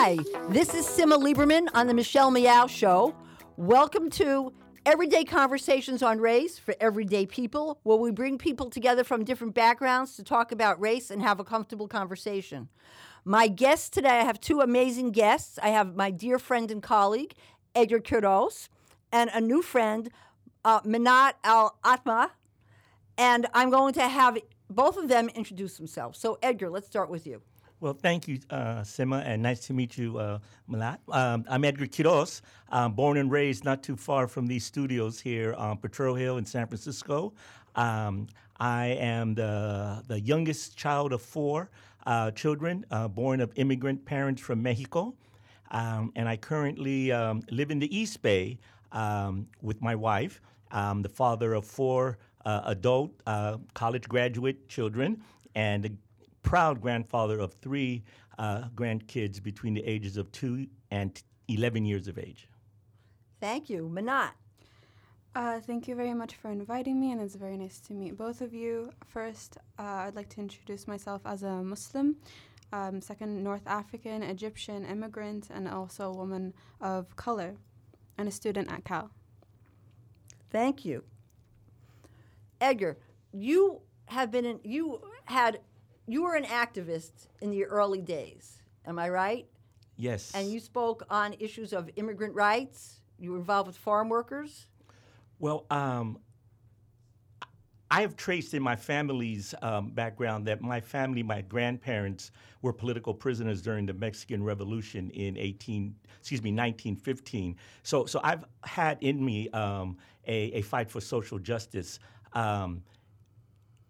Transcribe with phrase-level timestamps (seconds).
[0.00, 0.16] Hi,
[0.50, 3.16] this is Simma Lieberman on the Michelle Meow Show.
[3.56, 4.52] Welcome to
[4.86, 10.14] Everyday Conversations on Race for Everyday People, where we bring people together from different backgrounds
[10.14, 12.68] to talk about race and have a comfortable conversation.
[13.24, 15.58] My guests today, I have two amazing guests.
[15.60, 17.34] I have my dear friend and colleague,
[17.74, 18.68] Edgar Quiroz,
[19.10, 20.10] and a new friend,
[20.64, 22.30] uh, Menat El Attma.
[23.18, 24.38] And I'm going to have
[24.70, 26.20] both of them introduce themselves.
[26.20, 27.42] So, Edgar, let's start with you.
[27.80, 30.98] Well, thank you, uh, Simma, and nice to meet you, uh, Malat.
[31.12, 32.40] Um, I'm Edgar Quiroz,
[32.96, 36.66] born and raised not too far from these studios here on Potrero Hill in San
[36.66, 37.32] Francisco.
[37.76, 38.26] Um,
[38.58, 41.70] I am the, the youngest child of four
[42.04, 45.14] uh, children, uh, born of immigrant parents from Mexico.
[45.70, 48.58] Um, and I currently um, live in the East Bay
[48.90, 50.40] um, with my wife.
[50.72, 55.22] I'm the father of four uh, adult uh, college graduate children
[55.54, 55.96] and
[56.42, 58.04] proud grandfather of three
[58.38, 62.48] uh, grandkids between the ages of two and 11 years of age.
[63.40, 63.88] Thank you.
[63.92, 64.30] Menat.
[65.34, 68.40] Uh, thank you very much for inviting me, and it's very nice to meet both
[68.40, 68.90] of you.
[69.06, 72.16] First, uh, I'd like to introduce myself as a Muslim.
[72.72, 77.56] Um, second, North African, Egyptian immigrant, and also a woman of color,
[78.16, 79.10] and a student at Cal.
[80.50, 81.04] Thank you.
[82.60, 82.98] Edgar,
[83.32, 85.60] you have been in, you had
[86.08, 88.62] you were an activist in the early days.
[88.86, 89.46] Am I right?
[89.96, 90.32] Yes.
[90.34, 93.00] And you spoke on issues of immigrant rights.
[93.18, 94.66] You were involved with farm workers.
[95.38, 96.18] Well, um,
[97.90, 102.30] I have traced in my family's um, background that my family, my grandparents,
[102.62, 107.56] were political prisoners during the Mexican Revolution in 18, excuse me, 1915.
[107.82, 111.98] So, so I've had in me um, a, a, fight for social justice.
[112.34, 112.82] Um,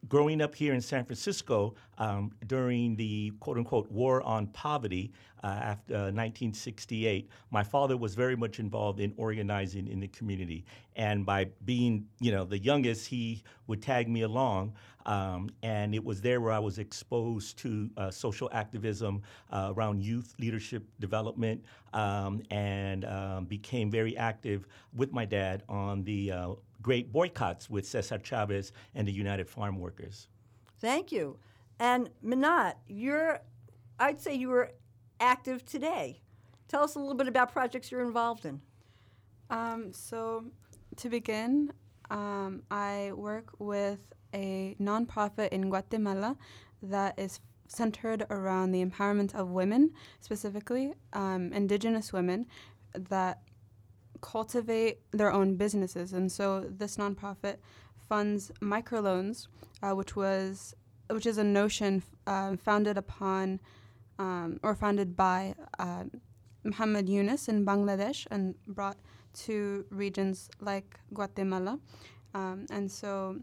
[0.09, 5.47] growing up here in San Francisco um, during the quote unquote war on poverty uh,
[5.47, 10.64] after uh, 1968, my father was very much involved in organizing in the community.
[10.97, 14.75] And by being, you know, the youngest, he would tag me along.
[15.06, 20.03] Um, and it was there where I was exposed to uh, social activism uh, around
[20.03, 26.50] youth leadership development um, and um, became very active with my dad on the uh,
[26.88, 30.26] great boycotts with Cesar Chavez and the United Farm Workers.
[30.81, 31.37] Thank you.
[31.78, 33.41] And Menat, you're,
[33.99, 34.71] I'd say you were
[35.21, 36.22] active today.
[36.66, 38.62] Tell us a little bit about projects you're involved in.
[39.50, 40.47] Um, so,
[40.97, 41.75] to begin,
[42.10, 44.00] um, I work with
[44.32, 46.38] a nonprofit in Guatemala
[46.82, 52.47] that is centered around the empowerment of women, specifically um, indigenous women,
[52.94, 53.43] that
[54.21, 56.12] cultivate their own businesses.
[56.12, 57.56] And so this nonprofit
[58.09, 59.49] funds microloans,
[59.83, 60.75] uh, which was
[61.11, 63.61] which is a notion uh, founded upon
[64.19, 66.05] um, or founded by uh,
[66.65, 68.99] Muhammad Yunus in Bangladesh and brought
[69.33, 71.78] to regions like Guatemala.
[72.34, 73.37] Um, and so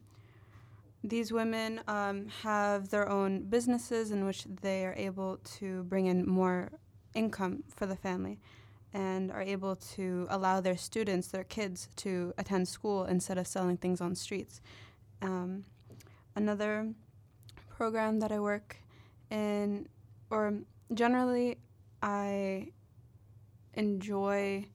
[1.04, 6.28] these women um, have their own businesses in which they are able to bring in
[6.28, 6.72] more
[7.14, 8.40] income for the family
[8.96, 13.76] and are able to allow their students, their kids, to attend school instead of selling
[13.76, 14.62] things on streets.
[15.22, 15.66] Um,
[16.38, 16.94] another
[17.68, 18.78] program that I work
[19.30, 19.90] in,
[20.30, 20.54] or
[20.94, 21.58] generally,
[22.02, 22.70] I
[23.74, 24.66] enjoy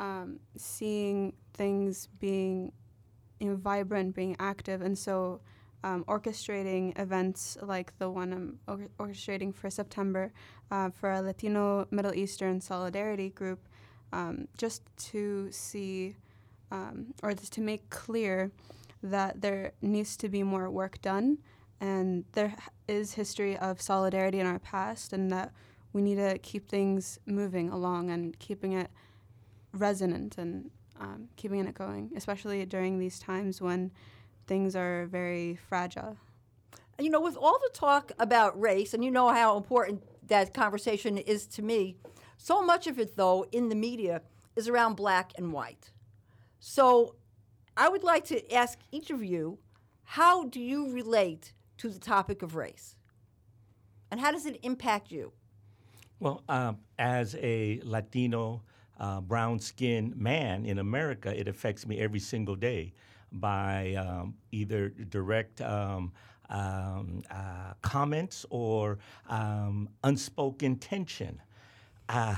[0.00, 2.72] um, seeing things being
[3.38, 5.40] you know, vibrant, being active, and so
[5.84, 10.32] um, orchestrating events like the one I'm or- orchestrating for September
[10.70, 13.68] uh, for a Latino Middle Eastern solidarity group,
[14.12, 16.16] um, just to see
[16.70, 18.50] um, or just to make clear
[19.02, 21.38] that there needs to be more work done
[21.80, 22.54] and there
[22.88, 25.52] is history of solidarity in our past and that
[25.92, 28.90] we need to keep things moving along and keeping it
[29.72, 30.70] resonant and
[31.00, 33.92] um, keeping it going, especially during these times when
[34.46, 36.16] things are very fragile.
[36.98, 41.18] You know, with all the talk about race, and you know how important that conversation
[41.18, 41.96] is to me,
[42.38, 44.22] so much of it, though, in the media
[44.54, 45.90] is around black and white.
[46.58, 47.16] So
[47.76, 49.58] I would like to ask each of you
[50.04, 52.96] how do you relate to the topic of race?
[54.10, 55.32] And how does it impact you?
[56.20, 58.62] Well, um, as a Latino,
[58.98, 62.94] uh, brown skinned man in America, it affects me every single day
[63.32, 66.12] by um, either direct um,
[66.48, 71.40] um uh, comments or um, unspoken tension.
[72.08, 72.36] Uh,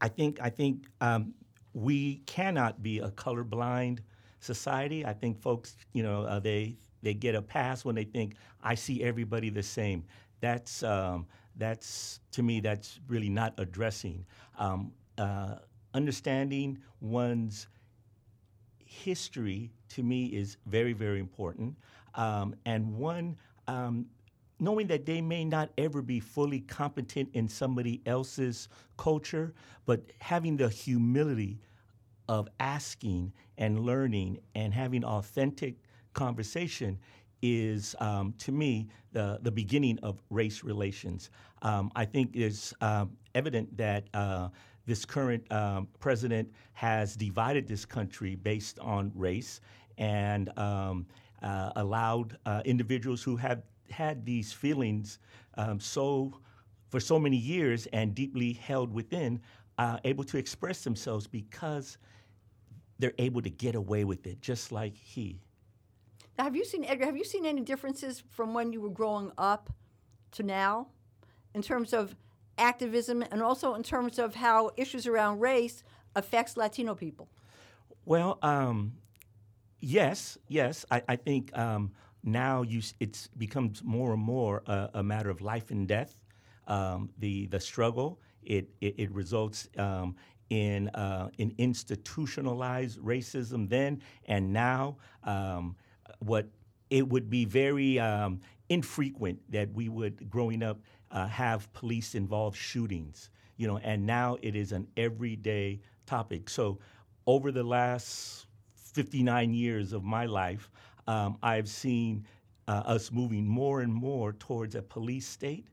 [0.00, 1.34] I think I think um,
[1.72, 4.00] we cannot be a colorblind
[4.40, 5.04] society.
[5.04, 8.74] I think folks, you know, uh, they they get a pass when they think I
[8.74, 10.04] see everybody the same.
[10.40, 11.26] That's um,
[11.56, 14.24] that's to me that's really not addressing
[15.20, 15.56] uh,
[15.94, 17.68] understanding one's
[18.90, 19.70] history.
[19.90, 21.76] To me, is very very important,
[22.14, 24.06] um, and one um,
[24.58, 29.54] knowing that they may not ever be fully competent in somebody else's culture,
[29.86, 31.58] but having the humility
[32.28, 35.76] of asking and learning and having authentic
[36.12, 36.98] conversation
[37.42, 41.30] is, um, to me, the, the beginning of race relations.
[41.62, 44.50] Um, I think it's um, evident that uh,
[44.86, 49.60] this current um, president has divided this country based on race
[49.98, 51.06] and um,
[51.42, 55.18] uh, allowed uh, individuals who have had these feelings
[55.56, 56.32] um, so
[56.88, 59.40] for so many years and deeply held within,
[59.78, 61.98] uh, able to express themselves because
[62.98, 65.40] they're able to get away with it, just like he.
[66.36, 67.06] Now, have you seen Edgar?
[67.06, 69.70] Have you seen any differences from when you were growing up
[70.32, 70.88] to now,
[71.54, 72.14] in terms of
[72.60, 75.82] activism and also in terms of how issues around race
[76.14, 77.28] affects Latino people?
[78.04, 78.92] Well, um,
[79.80, 80.84] yes, yes.
[80.90, 81.92] I, I think um,
[82.22, 86.14] now you, it's becomes more and more a, a matter of life and death.
[86.66, 90.14] Um, the the struggle it it, it results um,
[90.50, 94.96] in uh, in institutionalized racism then and now.
[95.24, 95.76] Um,
[96.18, 96.48] what
[96.90, 100.80] it would be very um, infrequent that we would growing up
[101.10, 106.48] uh, have police involved shootings, you know, and now it is an everyday topic.
[106.48, 106.78] So
[107.26, 108.46] over the last
[108.76, 110.70] 59 years of my life,
[111.06, 112.26] um, I've seen
[112.68, 115.66] uh, us moving more and more towards a police state,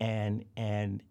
[0.00, 1.02] and and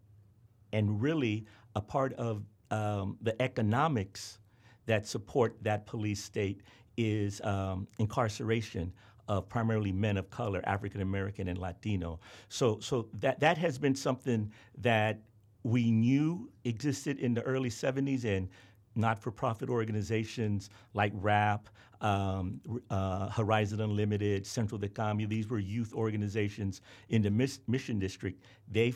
[0.73, 1.45] and really
[1.75, 4.39] a part of um, the economics
[4.85, 6.61] that support that police state
[6.97, 8.93] is um, incarceration
[9.31, 12.19] of primarily men of color, African American and Latino.
[12.49, 15.21] So, so that that has been something that
[15.63, 18.49] we knew existed in the early 70s and
[18.95, 21.69] not-for-profit organizations like RAP,
[22.01, 25.25] um, uh, Horizon Unlimited, Central de.
[25.27, 28.43] These were youth organizations in the Mission District.
[28.69, 28.93] They,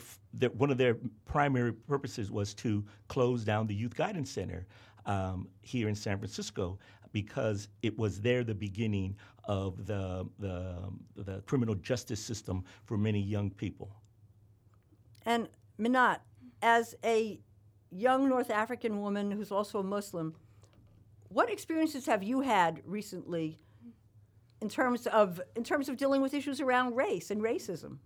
[0.58, 4.66] one of their primary purposes was to close down the Youth Guidance Center
[5.06, 6.78] um, here in San Francisco
[7.16, 10.76] because it was there the beginning of the, the,
[11.16, 13.90] the criminal justice system for many young people.
[15.24, 15.48] And
[15.80, 16.18] Menat,
[16.60, 17.40] as a
[17.90, 20.34] young North African woman who's also a Muslim,
[21.30, 23.58] what experiences have you had recently
[24.60, 27.96] in terms of in terms of dealing with issues around race and racism?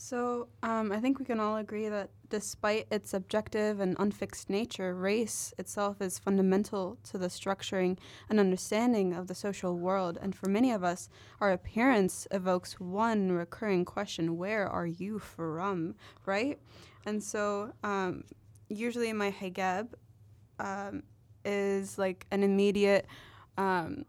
[0.00, 4.94] So um, I think we can all agree that despite its subjective and unfixed nature,
[4.94, 7.98] race itself is fundamental to the structuring
[8.30, 10.16] and understanding of the social world.
[10.22, 11.08] And for many of us,
[11.40, 15.96] our appearance evokes one recurring question where are you from?
[16.24, 16.60] Right?
[17.04, 18.22] And so um,
[18.68, 19.88] usually my hijab
[20.60, 21.02] um,
[21.44, 23.04] is like an immediate
[23.56, 24.04] um,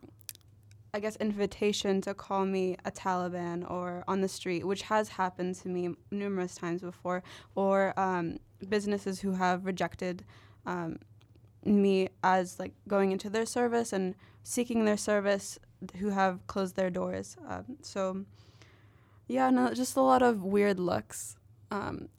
[0.93, 5.55] I guess, invitation to call me a Taliban or on the street, which has happened
[5.55, 7.21] to me numerous times before,
[7.55, 10.23] or um, businesses who have rejected
[10.65, 10.97] um,
[11.63, 15.59] me as like going into their service and seeking their service,
[15.97, 17.37] who have closed their doors.
[17.47, 18.25] Um, so,
[19.27, 21.37] yeah, no, just a lot of weird looks.
[21.71, 22.09] Um,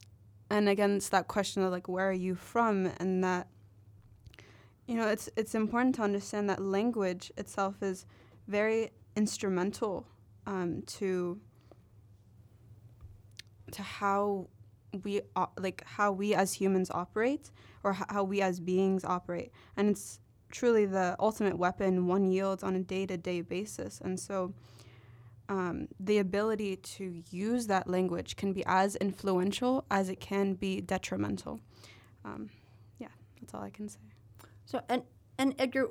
[0.49, 3.47] and again, it's that question of like, where are you from, and that
[4.87, 8.05] you know, it's it's important to understand that language itself is
[8.51, 10.05] very instrumental
[10.45, 11.39] um, to
[13.71, 14.47] to how
[15.03, 17.49] we uh, like how we as humans operate
[17.83, 20.19] or how we as beings operate and it's
[20.51, 24.53] truly the ultimate weapon one yields on a day-to-day basis and so
[25.51, 30.79] um, the ability to use that language can be as influential as it can be
[30.79, 31.59] detrimental.
[32.23, 32.49] Um,
[32.99, 33.99] yeah, that's all I can say.
[34.63, 35.03] So and
[35.37, 35.89] and Edgar,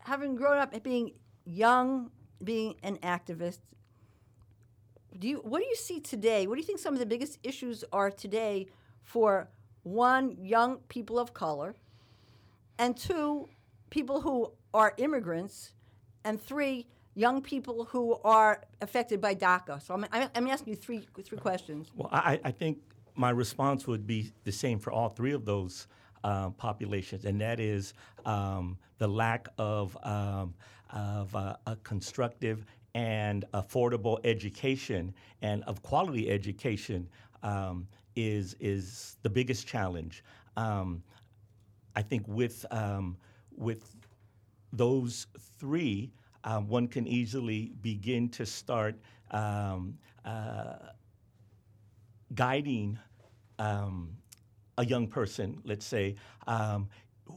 [0.00, 1.12] having grown up being
[1.46, 2.10] young,
[2.42, 3.60] being an activist,
[5.18, 6.46] do you what do you see today?
[6.46, 8.66] What do you think some of the biggest issues are today
[9.02, 9.48] for
[9.82, 11.74] one young people of color,
[12.78, 13.48] and two
[13.88, 15.72] people who are immigrants,
[16.24, 19.80] and three young people who are affected by DACA?
[19.80, 21.90] So I'm, I'm, asking you three three questions.
[21.94, 22.78] Well, I, I think
[23.14, 25.86] my response would be the same for all three of those
[26.24, 30.54] um, populations, and that is um, the lack of, um,
[30.90, 32.64] of uh, a constructive
[32.94, 35.12] and affordable education
[35.42, 37.08] and of quality education
[37.42, 40.24] um, is, is the biggest challenge.
[40.56, 41.02] Um,
[41.94, 43.16] I think with, um,
[43.56, 43.94] with
[44.72, 45.26] those
[45.58, 46.10] three,
[46.44, 48.94] um, one can easily begin to start
[49.30, 50.76] um, uh,
[52.34, 52.98] guiding
[53.58, 54.16] um,
[54.78, 56.14] a young person, let's say,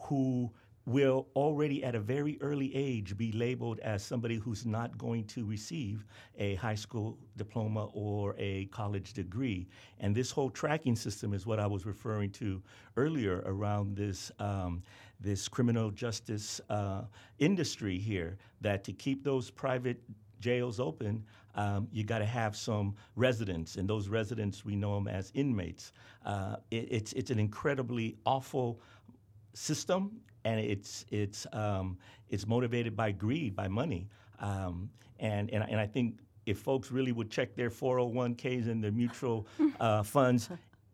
[0.04, 0.52] who
[0.90, 5.46] will already at a very early age be labeled as somebody who's not going to
[5.46, 6.04] receive
[6.38, 9.68] a high school diploma or a college degree.
[10.00, 12.62] And this whole tracking system is what I was referring to
[12.98, 14.32] earlier around this.
[14.40, 14.84] Um,
[15.22, 17.02] this criminal justice uh,
[17.40, 20.02] industry here, that to keep those private
[20.40, 25.10] jails open, um, you got to have some residents, and those residents we know them
[25.10, 25.92] as inmates.
[26.26, 28.80] Uh, it, it's it's an incredibly awful
[29.54, 31.98] system, and it's it's um,
[32.30, 34.08] it's motivated by greed, by money,
[34.40, 38.92] um, and, and and I think if folks really would check their 401ks and their
[38.92, 39.48] mutual
[39.80, 40.50] uh, funds,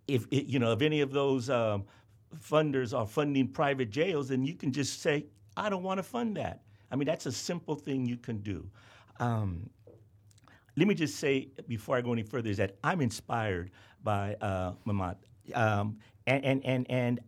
[0.07, 1.85] if it, you know if any of those um,
[2.39, 5.25] funders are funding private jails, then you can just say,
[5.55, 6.61] I don't want to fund that.
[6.91, 8.69] I mean, that's a simple thing you can do.
[9.19, 9.69] Um,
[10.77, 13.71] let me just say before I go any further is that I'm inspired
[14.03, 15.15] by uh, Mamat,
[15.53, 15.97] um,
[16.27, 17.19] and, and and and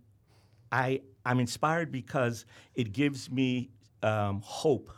[0.71, 2.45] I I'm inspired because
[2.75, 3.69] it gives me
[4.03, 4.89] um, hope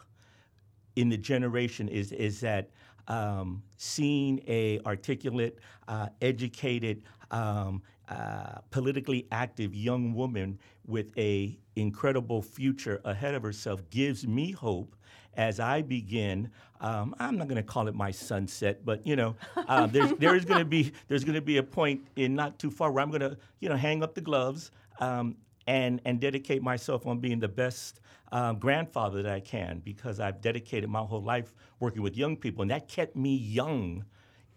[0.95, 1.87] in the generation.
[1.87, 2.69] Is is that
[3.07, 12.41] um, seeing a articulate, uh, educated, um, uh, politically active young woman with a incredible
[12.41, 14.95] future ahead of herself gives me hope
[15.35, 16.49] as I begin.
[16.81, 20.35] Um, I'm not going to call it my sunset, but you know, uh, there's there
[20.35, 23.03] is going to be there's going to be a point in not too far where
[23.03, 25.35] I'm going to you know hang up the gloves um,
[25.69, 30.41] and and dedicate myself on being the best um, grandfather that I can because I've
[30.41, 34.03] dedicated my whole life working with young people, and that kept me young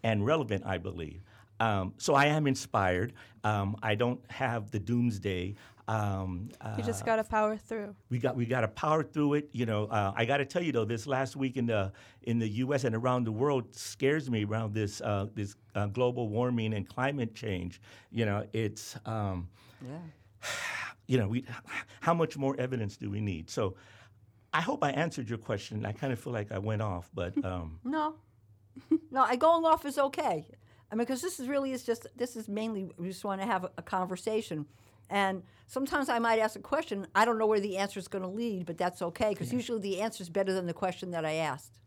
[0.01, 1.21] and relevant, I believe.
[1.59, 3.13] Um, so I am inspired.
[3.43, 5.53] Um, I don't have the doomsday.
[5.87, 7.95] Um, you just uh, got to power through.
[8.09, 9.49] we got we got to power through it.
[9.51, 11.91] You know, uh, I got to tell you though, this last week in the
[12.23, 12.85] in the U.S.
[12.85, 17.35] and around the world scares me around this uh, this uh, global warming and climate
[17.35, 17.81] change.
[18.11, 19.47] You know, it's um,
[19.87, 19.99] Yeah.
[21.13, 21.45] you know, we
[22.01, 23.49] how much more evidence do we need?
[23.49, 23.75] So.
[24.55, 25.83] I hope I answered your question.
[25.83, 28.13] I kind of feel like I went off, but um, No,
[29.11, 30.45] no, I going off is okay.
[30.91, 33.47] I mean, because this is really is just this is mainly we just want to
[33.47, 34.67] have a, a conversation,
[35.09, 37.07] and sometimes I might ask a question.
[37.15, 39.81] I don't know where the answer is going to lead, but that's okay because usually
[39.81, 41.79] the answer is better than the question that I asked.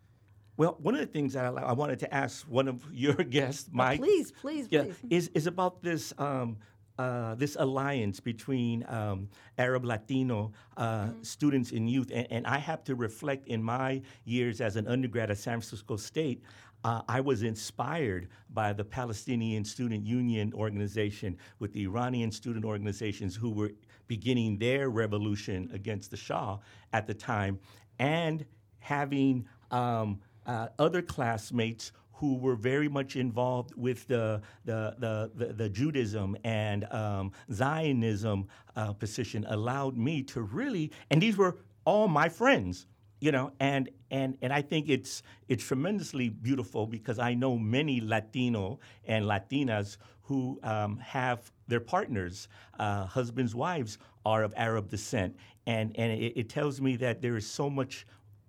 [0.56, 3.70] Well, one of the things that I, I wanted to ask one of your guests,
[3.72, 4.96] Mike, please, please, yeah, please.
[5.08, 6.56] is is about this um,
[6.98, 12.84] uh, this alliance between um, Arab Latino uh, students and youth, and, and I have
[12.84, 16.42] to reflect in my years as an undergrad at San Francisco State.
[16.84, 23.34] Uh, I was inspired by the Palestinian Student Union organization with the Iranian student organizations
[23.34, 23.72] who were
[24.06, 26.58] beginning their revolution against the Shah
[26.92, 27.58] at the time,
[27.98, 28.44] and
[28.78, 35.52] having um, uh, other classmates who were very much involved with the the the, the,
[35.52, 42.08] the Judaism and um, Zionism uh, position allowed me to really, and these were all
[42.08, 42.86] my friends,
[43.20, 48.00] you know, and and and I think it's it's tremendously beautiful because I know many
[48.00, 52.48] Latino and Latinas who um, have their partners,
[52.80, 57.36] uh, husbands, wives, are of Arab descent, and and it, it tells me that there
[57.36, 58.06] is so much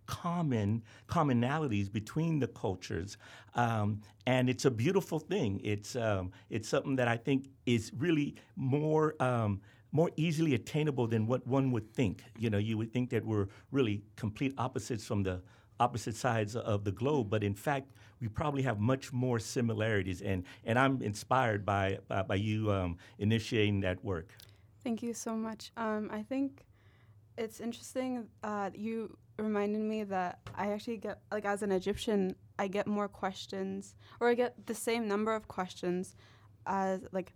[0.07, 3.17] common commonalities between the cultures,
[3.55, 5.61] um, and it's a beautiful thing.
[5.63, 9.15] It's um, it's something that I think is really more.
[9.21, 9.61] Um,
[9.93, 12.21] more easily attainable than what one would think.
[12.37, 15.41] You know, you would think that we're really complete opposites from the
[15.79, 20.21] opposite sides of the globe, but in fact, we probably have much more similarities.
[20.21, 24.33] And, and I'm inspired by, by, by you um, initiating that work.
[24.83, 25.71] Thank you so much.
[25.77, 26.65] Um, I think
[27.37, 28.27] it's interesting.
[28.43, 33.07] Uh, you reminded me that I actually get like as an Egyptian, I get more
[33.07, 36.15] questions, or I get the same number of questions
[36.65, 37.33] as like,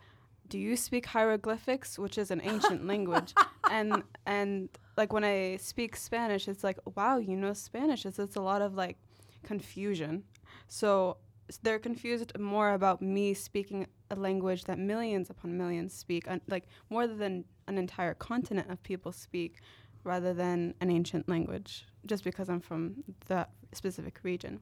[0.48, 3.34] do you speak hieroglyphics, which is an ancient language,
[3.70, 8.06] and and like when I speak Spanish, it's like, wow, you know Spanish.
[8.06, 8.98] It's it's a lot of like
[9.44, 10.24] confusion.
[10.68, 11.18] So
[11.64, 16.66] they're confused more about me speaking a language that millions upon millions speak, un- like
[16.90, 19.62] more than an entire continent of people speak,
[20.04, 24.60] rather than an ancient language, just because I'm from that specific region.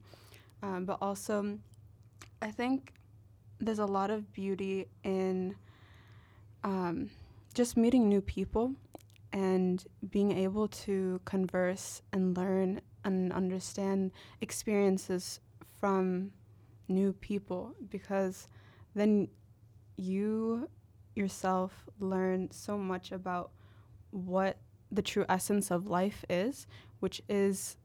[0.62, 1.58] Um, but also,
[2.42, 2.94] I think
[3.60, 5.56] there's a lot of beauty in
[6.64, 7.10] um,
[7.54, 8.74] just meeting new people
[9.32, 15.40] and being able to converse and learn and understand experiences
[15.80, 16.32] from
[16.88, 18.48] new people because
[18.96, 19.28] then
[19.96, 20.68] you
[21.16, 23.52] yourself learn so much about
[24.12, 24.58] what
[24.92, 26.68] the true essence of life is,
[27.00, 27.78] which is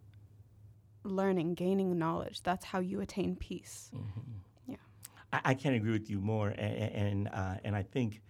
[1.02, 2.42] learning, gaining knowledge.
[2.42, 3.90] That's how you attain peace.
[4.66, 4.76] Yeah.
[5.32, 8.22] I, I can't agree with you more, and and, uh, and I think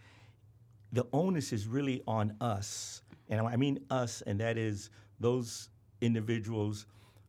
[0.93, 4.91] the onus is really on us, and I mean us, and that is
[5.21, 5.69] those
[6.01, 6.87] individuals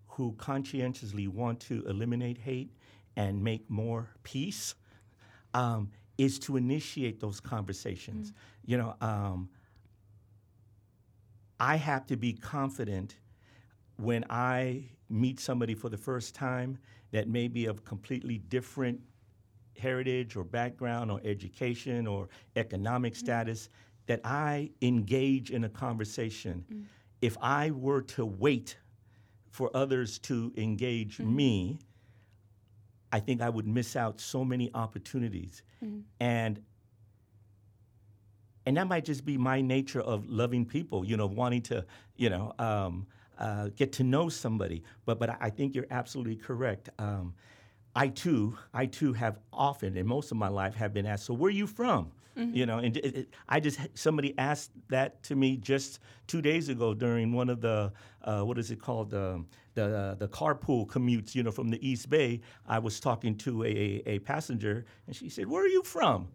[0.08, 2.72] who conscientiously want to eliminate hate
[3.16, 4.76] and make more peace.
[5.54, 8.34] Um, is to initiate those conversations.
[8.66, 9.50] You know, um,
[11.60, 13.16] I have to be confident
[13.98, 16.78] when I meet somebody for the first time
[17.12, 19.00] that may be of completely different
[19.78, 23.18] heritage or background or education or economic mm.
[23.18, 23.70] status
[24.08, 26.66] that I engage in a conversation.
[26.72, 26.84] Mm.
[27.22, 28.78] If I were to wait
[29.50, 31.36] for others to engage mm-hmm.
[31.36, 31.80] me,
[33.12, 35.64] I think I would miss out so many opportunities.
[35.84, 36.04] Mm.
[36.20, 36.62] And
[38.66, 42.30] and that might just be my nature of loving people, you know, wanting to, you
[42.30, 43.06] know, um,
[43.38, 44.84] uh, get to know somebody.
[45.06, 46.90] But but I think you're absolutely correct.
[47.00, 47.34] Um,
[47.96, 51.34] I too, I too have often, in most of my life, have been asked, "So
[51.34, 52.12] where are you from?"
[52.54, 56.68] You know, and it, it, I just somebody asked that to me just two days
[56.68, 57.94] ago during one of the
[58.24, 61.34] uh, what is it called the the uh, the carpool commutes.
[61.36, 62.42] You know, from the East Bay.
[62.68, 66.28] I was talking to a, a passenger, and she said, "Where are you from?"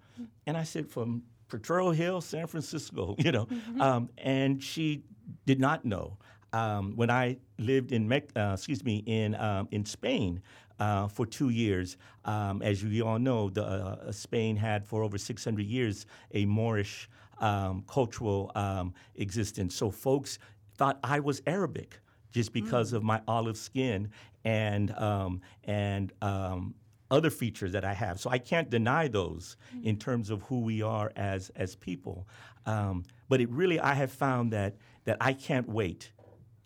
[0.47, 5.05] And I said, "From Potrero Hill, San Francisco." You know, um, and she
[5.47, 6.17] did not know.
[6.53, 10.43] Um, when I lived in Mec- uh, excuse me in um, in Spain
[10.81, 15.19] uh, for two years, um, as you all know, the, uh, Spain had for over
[15.19, 17.09] 600 years a Moorish
[17.39, 19.75] um, cultural um, existence.
[19.77, 20.39] So folks
[20.77, 22.01] thought I was Arabic
[22.33, 24.11] just because of my olive skin
[24.45, 26.75] and um, and um,
[27.11, 28.21] other features that I have.
[28.21, 32.29] So I can't deny those in terms of who we are as as people.
[32.67, 36.13] Um, but it really, I have found that that I can't wait.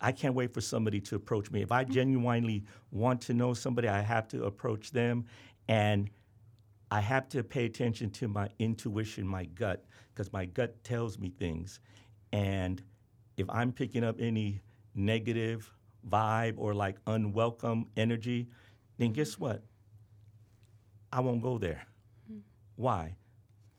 [0.01, 1.63] I can't wait for somebody to approach me.
[1.63, 5.25] If I genuinely want to know somebody, I have to approach them,
[5.69, 6.11] and
[6.91, 11.31] I have to pay attention to my intuition, my gut, because my gut tells me
[11.31, 11.81] things.
[12.33, 12.83] And
[13.37, 14.61] if I'm picking up any
[14.95, 15.73] negative
[16.09, 18.49] vibe or like unwelcome energy,
[18.99, 19.63] then guess what?
[21.15, 21.87] I won't go there.
[22.75, 23.15] Why?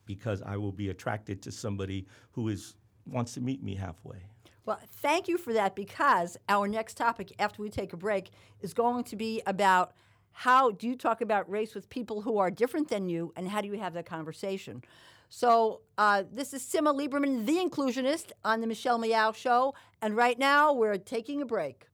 [0.06, 4.24] Because I will be attracted to somebody who is wants to meet me halfway.
[4.66, 8.74] Well, thank you for that because our next topic after we take a break is
[8.74, 9.92] going to be about
[10.32, 13.62] how do you talk about race with people who are different than you and how
[13.62, 14.82] do you have that conversation?
[15.30, 19.76] So, uh, this is Simma Lieberman, the inclusionist, on the Michelle Meow Show.
[20.02, 21.88] And right now, we're taking a break.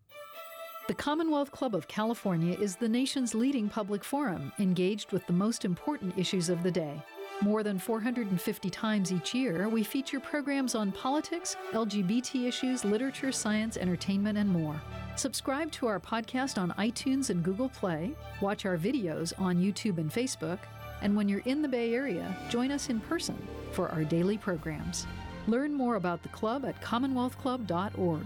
[0.91, 5.63] The Commonwealth Club of California is the nation's leading public forum engaged with the most
[5.63, 7.01] important issues of the day.
[7.39, 13.77] More than 450 times each year, we feature programs on politics, LGBT issues, literature, science,
[13.77, 14.81] entertainment, and more.
[15.15, 20.11] Subscribe to our podcast on iTunes and Google Play, watch our videos on YouTube and
[20.11, 20.59] Facebook,
[21.01, 23.37] and when you're in the Bay Area, join us in person
[23.71, 25.07] for our daily programs.
[25.47, 28.25] Learn more about the club at commonwealthclub.org.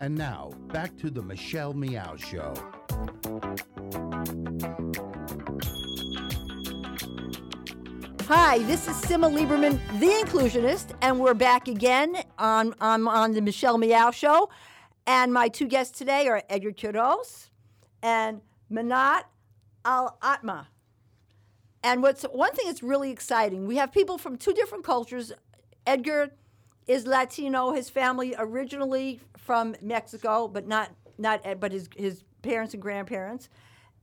[0.00, 2.54] And now, back to the Michelle Meow Show.
[8.28, 13.40] Hi, this is Simma Lieberman, the inclusionist, and we're back again on, on, on the
[13.40, 14.50] Michelle Meow Show.
[15.06, 17.50] And my two guests today are Edgar Quiroz
[18.02, 19.22] and Menat
[19.84, 20.66] El Attma.
[21.82, 25.32] And what's one thing that's really exciting, we have people from two different cultures.
[25.86, 26.32] Edgar
[26.86, 27.72] is Latino.
[27.72, 33.48] His family originally from Mexico, but not not but his his parents and grandparents.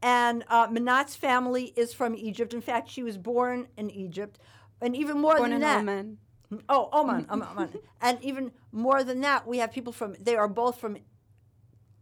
[0.01, 2.53] And uh, Menat's family is from Egypt.
[2.53, 4.37] In fact, she was born in Egypt,
[4.81, 5.79] and even more Born than in that.
[5.79, 6.17] Oman.
[6.69, 7.69] Oh, Oman, Oman, Oman.
[8.01, 10.15] and even more than that, we have people from.
[10.19, 10.97] They are both from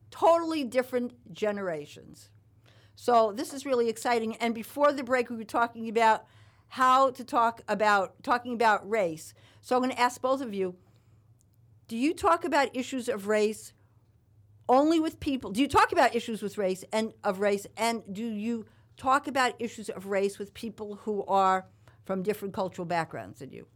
[0.10, 2.30] totally different generations.
[2.96, 4.36] So this is really exciting.
[4.38, 6.26] And before the break, we were talking about
[6.70, 9.34] how to talk about talking about race.
[9.62, 10.76] So I'm going to ask both of you:
[11.88, 13.74] Do you talk about issues of race
[14.68, 15.52] only with people?
[15.52, 18.66] Do you talk about issues with race and of race, and do you
[18.98, 21.66] talk about issues of race with people who are
[22.06, 23.68] from different cultural backgrounds than you?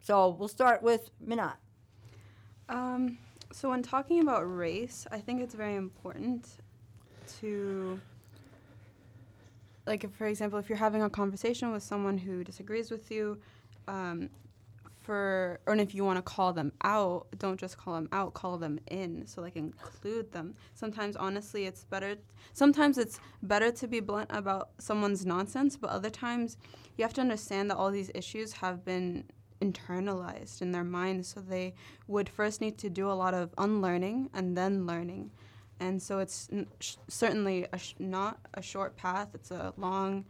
[0.00, 1.56] So we'll start with Menat.
[2.68, 3.18] Um,
[3.52, 6.48] so when talking about race, I think it's very important
[7.40, 8.00] to
[9.86, 13.38] like if, for example if you're having a conversation with someone who disagrees with you
[13.88, 14.28] um,
[15.10, 18.58] for or if you want to call them out don't just call them out call
[18.58, 19.26] them in.
[19.26, 20.54] So like include them.
[20.74, 22.14] Sometimes honestly it's better
[22.52, 26.56] sometimes it's better to be blunt about someone's nonsense but other times
[26.96, 29.24] you have to understand that all these issues have been
[29.60, 31.26] internalized in their minds.
[31.26, 31.74] So they
[32.06, 35.32] would first need to do a lot of unlearning and then learning.
[35.80, 39.30] And so it's n- sh- certainly a sh- not a short path.
[39.34, 40.24] It's a long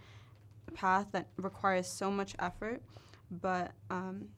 [0.72, 2.80] path that requires so much effort.
[3.30, 4.28] But um,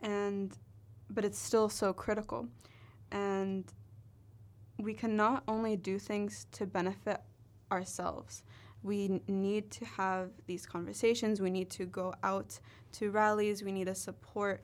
[0.00, 0.56] and
[1.10, 2.48] but it's still so critical.
[3.12, 3.64] And
[4.78, 7.20] we can not only do things to benefit
[7.70, 8.42] ourselves.
[8.82, 11.40] We need to have these conversations.
[11.40, 12.58] We need to go out
[12.92, 13.62] to rallies.
[13.62, 14.62] We need to support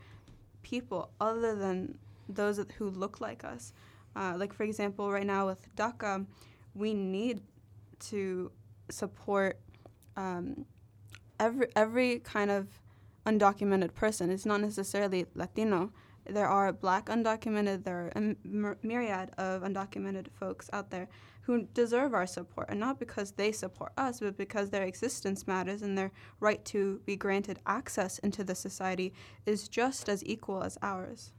[0.63, 3.73] people other than those who look like us.
[4.15, 6.27] Uh, like for example right now with daca
[6.75, 7.41] we need
[7.99, 8.51] to
[8.91, 9.59] support
[10.17, 10.67] um,
[11.41, 12.69] every every kind of
[13.27, 14.31] undocumented person.
[14.31, 15.93] It's not necessarily Latino.
[16.29, 21.09] There are black undocumented, there are a m- myr- myriad of undocumented folks out there
[21.43, 25.83] who deserve our support, and not because they support us, but because their existence matters
[25.83, 29.13] and their right to be granted access into the society
[29.47, 31.33] is just as equal as ours.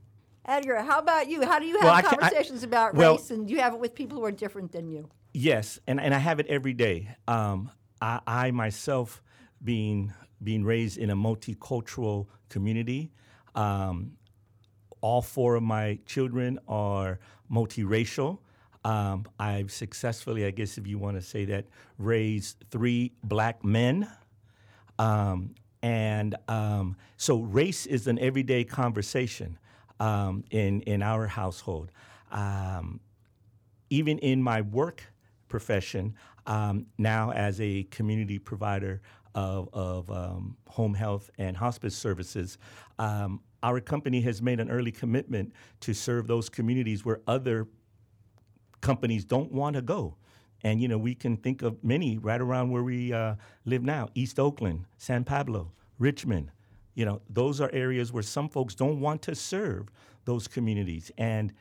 [0.46, 1.46] Edgar, how about you?
[1.46, 3.62] How do you have Well, I can- I- conversations about well- race, and do you
[3.62, 5.10] have it with people who are different than you?
[5.34, 7.16] Yes, and, and I have it every day.
[7.30, 9.24] Um, I, I myself,
[9.64, 13.12] being being raised in a multicultural community,
[13.56, 14.14] um,
[15.02, 17.20] all four of my children are
[17.52, 18.40] multiracial.
[18.86, 21.66] Um, I've successfully, I guess, if you want to say that,
[21.98, 24.10] raised three black men.
[25.00, 29.58] Um, and um, so race is an everyday conversation
[30.00, 31.92] um, in, in our household.
[32.32, 33.00] Um,
[33.90, 35.04] even in my work
[35.48, 39.02] profession, um, now as a community provider
[39.36, 42.58] of, of um, home health and hospice services,
[43.00, 47.68] um, our company has made an early commitment to serve those communities where other
[48.82, 50.16] companies don't want to go.
[50.64, 54.10] And you know, we can think of many right around where we uh, live now:
[54.16, 56.52] East Oakland, San Pablo, Richmond.
[56.96, 59.90] You know, those are areas where some folks don't want to serve
[60.26, 61.54] those communities, and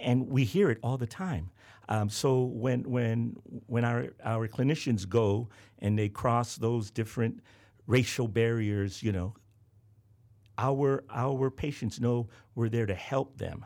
[0.00, 1.50] and we hear it all the time.
[1.88, 7.40] Um, so when when when our our clinicians go and they cross those different
[7.86, 9.34] racial barriers, you know,
[10.58, 13.64] our our patients know we're there to help them.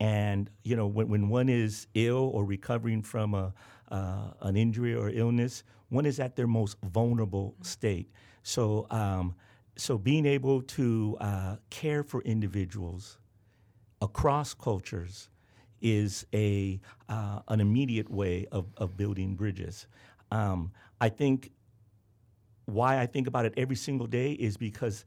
[0.00, 3.54] And you know, when, when one is ill or recovering from a
[3.90, 8.10] uh, an injury or illness, one is at their most vulnerable state.
[8.42, 9.34] So, um,
[9.76, 13.18] so being able to uh, care for individuals
[14.00, 15.28] across cultures
[15.80, 19.86] is a uh, an immediate way of, of building bridges.
[20.30, 21.50] Um, I think
[22.66, 25.04] why I think about it every single day is because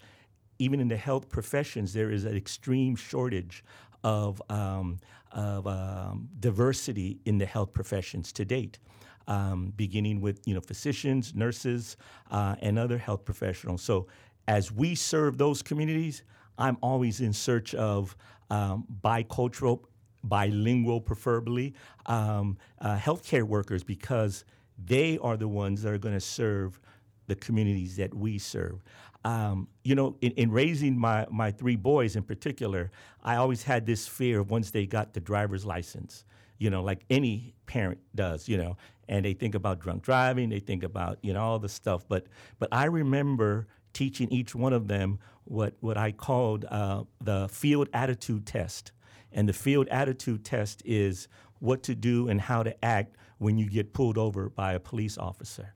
[0.59, 3.63] even in the health professions, there is an extreme shortage
[4.03, 4.99] of, um,
[5.31, 8.79] of um, diversity in the health professions to date.
[9.25, 11.95] Um, beginning with you know physicians, nurses,
[12.29, 13.81] uh, and other health professionals.
[13.81, 14.07] So
[14.49, 16.23] as we serve those communities,
[16.57, 18.17] I'm always in search of
[18.49, 19.85] um, bicultural,
[20.23, 21.73] bilingual, preferably
[22.05, 24.45] um, uh, healthcare workers because
[24.83, 26.79] they are the ones that are going to serve
[27.27, 28.83] the communities that we serve.
[29.25, 32.91] Um, you know, in, in, raising my, my three boys in particular,
[33.23, 36.25] I always had this fear of once they got the driver's license,
[36.57, 38.75] you know, like any parent does, you know,
[39.07, 42.05] and they think about drunk driving, they think about, you know, all the stuff.
[42.07, 42.27] But,
[42.59, 47.87] but I remember teaching each one of them what, what I called uh, the field
[47.93, 48.91] attitude test.
[49.33, 51.27] And the field attitude test is
[51.59, 55.17] what to do and how to act when you get pulled over by a police
[55.17, 55.73] officer.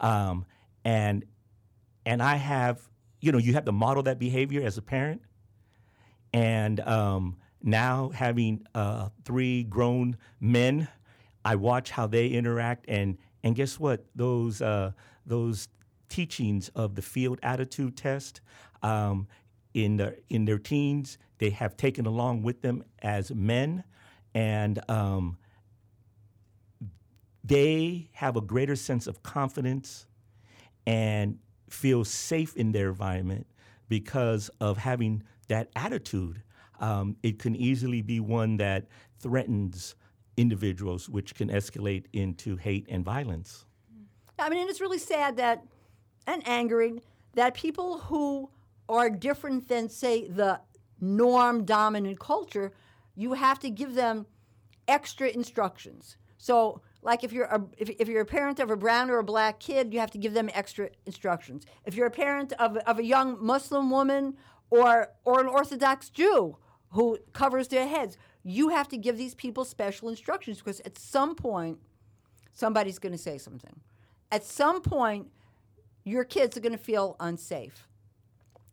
[0.00, 0.46] Um,
[0.84, 1.24] and
[2.06, 2.80] and I have,
[3.20, 5.22] you know, you have to model that behavior as a parent.
[6.32, 10.88] And um, now having uh, three grown men,
[11.44, 14.04] I watch how they interact, and and guess what?
[14.14, 14.92] Those uh,
[15.26, 15.68] those
[16.08, 18.40] teachings of the field attitude test
[18.82, 19.28] um,
[19.74, 23.84] in their in their teens, they have taken along with them as men,
[24.34, 25.38] and um,
[27.44, 30.06] they have a greater sense of confidence
[30.86, 33.46] and feel safe in their environment
[33.88, 36.42] because of having that attitude.
[36.80, 38.86] Um, it can easily be one that
[39.18, 39.94] threatens
[40.36, 43.66] individuals, which can escalate into hate and violence.
[44.38, 45.62] I mean, it's really sad that,
[46.26, 47.02] and angering,
[47.34, 48.50] that people who
[48.90, 50.60] are different than, say, the
[51.00, 52.72] norm dominant culture,
[53.14, 54.26] you have to give them
[54.88, 56.16] extra instructions.
[56.38, 59.24] So like if you're a, if, if you're a parent of a brown or a
[59.24, 61.64] black kid, you have to give them extra instructions.
[61.84, 64.36] If you're a parent of, of a young Muslim woman
[64.70, 66.56] or or an Orthodox Jew
[66.90, 71.34] who covers their heads, you have to give these people special instructions because at some
[71.34, 71.78] point
[72.52, 73.80] somebody's going to say something.
[74.32, 75.28] At some point,
[76.04, 77.88] your kids are going to feel unsafe.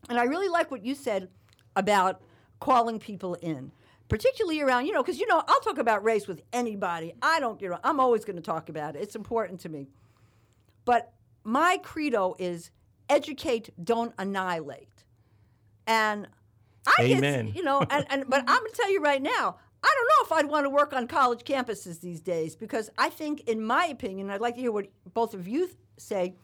[0.08, 1.28] And I really like what you said
[1.76, 2.22] about
[2.60, 3.72] calling people in
[4.08, 7.12] particularly around, you know, because, you know, I'll talk about race with anybody.
[7.22, 9.02] I don't, you know, I'm always going to talk about it.
[9.02, 9.88] It's important to me.
[10.84, 11.12] But
[11.44, 12.70] my credo is
[13.08, 15.04] educate, don't annihilate.
[15.86, 16.26] And
[16.86, 17.46] I Amen.
[17.46, 20.08] Guess, you know, and, and but I'm going to tell you right now, I don't
[20.08, 23.64] know if I'd want to work on college campuses these days because I think, in
[23.64, 26.34] my opinion, I'd like to hear what both of you say,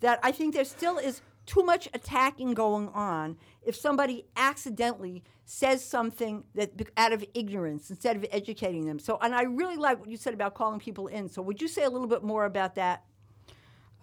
[0.00, 5.82] that I think there still is too much attacking going on if somebody accidentally says
[5.82, 8.98] something that out of ignorance instead of educating them.
[8.98, 11.30] So, and I really like what you said about calling people in.
[11.30, 13.02] So, would you say a little bit more about that?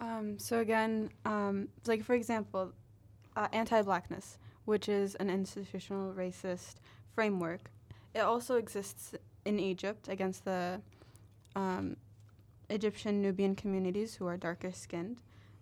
[0.02, 2.74] Um, so again, um, like for example,
[3.36, 6.76] uh, anti-blackness, which is an institutional racist
[7.14, 7.70] framework.
[8.16, 9.14] It also exists
[9.46, 10.82] in Egypt against the
[11.56, 11.98] um,
[12.70, 15.22] Egyptian Nubian communities who are darker skinned.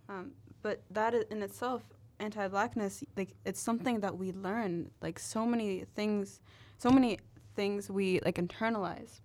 [0.10, 0.32] Um,
[0.64, 1.84] but that in itself
[2.20, 6.42] anti-blackness like it's something that we learn like so many things
[6.80, 7.20] so many
[7.56, 9.20] things we like internalize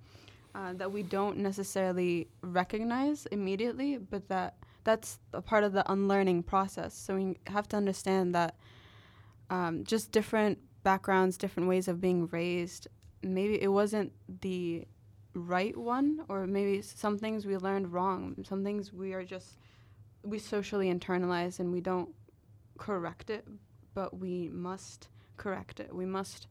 [0.55, 4.55] uh, that we don't necessarily recognize immediately but that
[4.89, 6.95] that's a part of the unlearning process.
[6.95, 8.55] So we have to understand that
[9.51, 12.87] um, just different backgrounds different ways of being raised
[13.23, 14.87] maybe it wasn't the
[15.35, 19.59] right one or maybe some things we learned wrong some things we are just
[20.29, 22.11] we socially internalize and we don't
[22.79, 23.47] correct it,
[23.95, 25.95] but we must correct it.
[25.95, 26.47] We must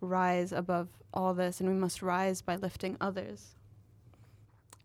[0.00, 3.56] rise above all this and we must rise by lifting others.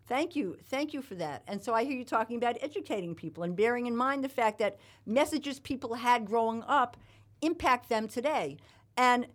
[0.06, 0.56] Thank you.
[0.68, 1.42] Thank you for that.
[1.48, 4.58] And so I hear you talking about educating people and bearing in mind the fact
[4.60, 6.96] that messages people had growing up
[7.42, 8.56] impact them today.
[8.96, 9.26] And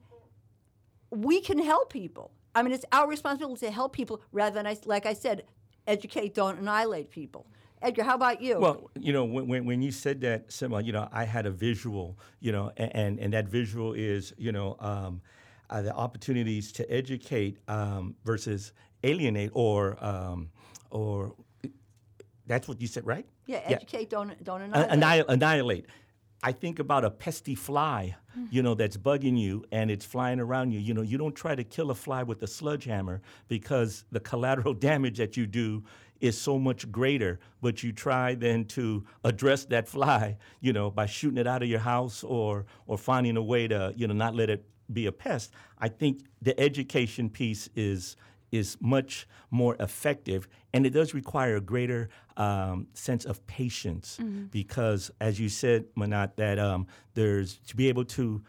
[1.09, 2.31] we can help people.
[2.55, 5.43] I mean, it's our responsibility to help people rather than, like I said,
[5.87, 7.47] educate, don't annihilate people.
[7.81, 8.59] Edgar, how about you?
[8.59, 12.17] Well, you know, when, when you said that, Simma, you know, I had a visual,
[12.39, 15.21] you know, and, and that visual is, you know, um,
[15.69, 20.49] uh, the opportunities to educate um, versus alienate or, um,
[20.91, 21.33] or
[22.45, 23.25] that's what you said, right?
[23.47, 24.07] Yeah, educate, yeah.
[24.09, 24.91] don't, don't annihilate.
[24.91, 25.85] Annihil- annihilate.
[26.43, 28.47] I think about a pesty fly, mm-hmm.
[28.49, 30.79] you know, that's bugging you and it's flying around you.
[30.79, 34.73] You know, you don't try to kill a fly with a sledgehammer because the collateral
[34.89, 35.83] damage that you do
[36.21, 41.05] is so much greater, but you try then to address that fly, you know, by
[41.05, 44.35] shooting it out of your house or or finding a way to, you know, not
[44.35, 45.51] let it be a pest.
[45.79, 48.15] I think the education piece is
[48.51, 54.51] is much more effective, and it does require a greater um, sense of patience Mhm.
[54.51, 58.41] because, as you said, Menat, that um, there's to be able to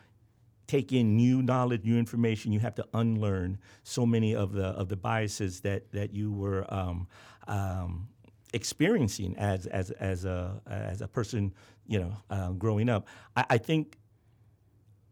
[0.66, 4.88] take in new knowledge, new information, you have to unlearn so many of the of
[4.88, 7.06] the biases that that you were um,
[7.48, 8.08] um,
[8.52, 11.54] experiencing as as as a as a person,
[11.86, 13.06] you know, uh, growing up.
[13.36, 13.98] I, I think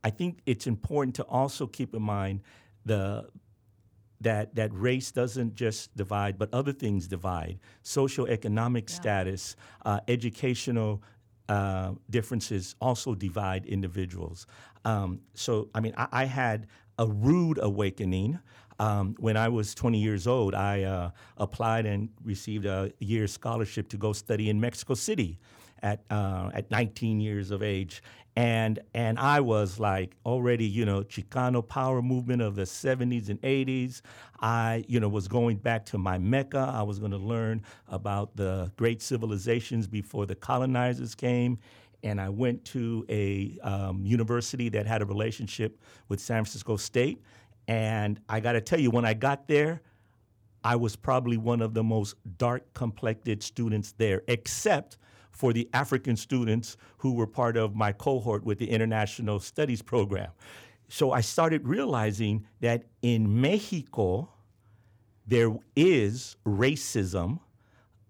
[0.04, 2.40] I think it's important to also keep in mind
[2.84, 3.28] the
[4.20, 7.58] that that race doesn't just divide, but other things divide.
[7.82, 11.02] Social Socioeconomic status, uh, educational
[11.48, 14.46] uh, differences also divide individuals.
[14.84, 16.66] Um, so, I mean, I, I had
[16.98, 18.38] a rude awakening.
[18.80, 23.90] Um, when I was 20 years old, I uh, applied and received a year's scholarship
[23.90, 25.38] to go study in Mexico City
[25.82, 28.02] at uh, at 19 years of age,
[28.36, 33.38] and and I was like already you know Chicano power movement of the 70s and
[33.42, 34.00] 80s.
[34.40, 36.72] I you know was going back to my Mecca.
[36.74, 41.58] I was going to learn about the great civilizations before the colonizers came.
[42.02, 47.20] And I went to a um, university that had a relationship with San Francisco State.
[47.70, 49.80] And I got to tell you, when I got there,
[50.64, 54.98] I was probably one of the most dark complected students there, except
[55.30, 60.32] for the African students who were part of my cohort with the International Studies program.
[60.88, 64.28] So I started realizing that in Mexico,
[65.28, 67.38] there is racism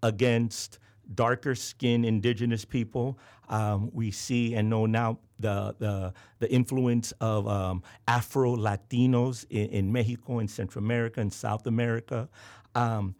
[0.02, 0.78] against
[1.14, 3.18] darker skinned indigenous people.
[3.50, 9.66] Um, we see and know now the, the, the influence of um, Afro Latinos in,
[9.70, 12.28] in Mexico and Central America and South America,
[12.74, 13.14] um,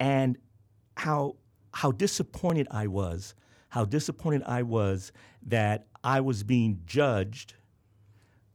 [0.00, 0.38] and
[0.96, 1.36] how,
[1.72, 3.34] how disappointed I was,
[3.68, 5.12] how disappointed I was
[5.46, 7.54] that I was being judged,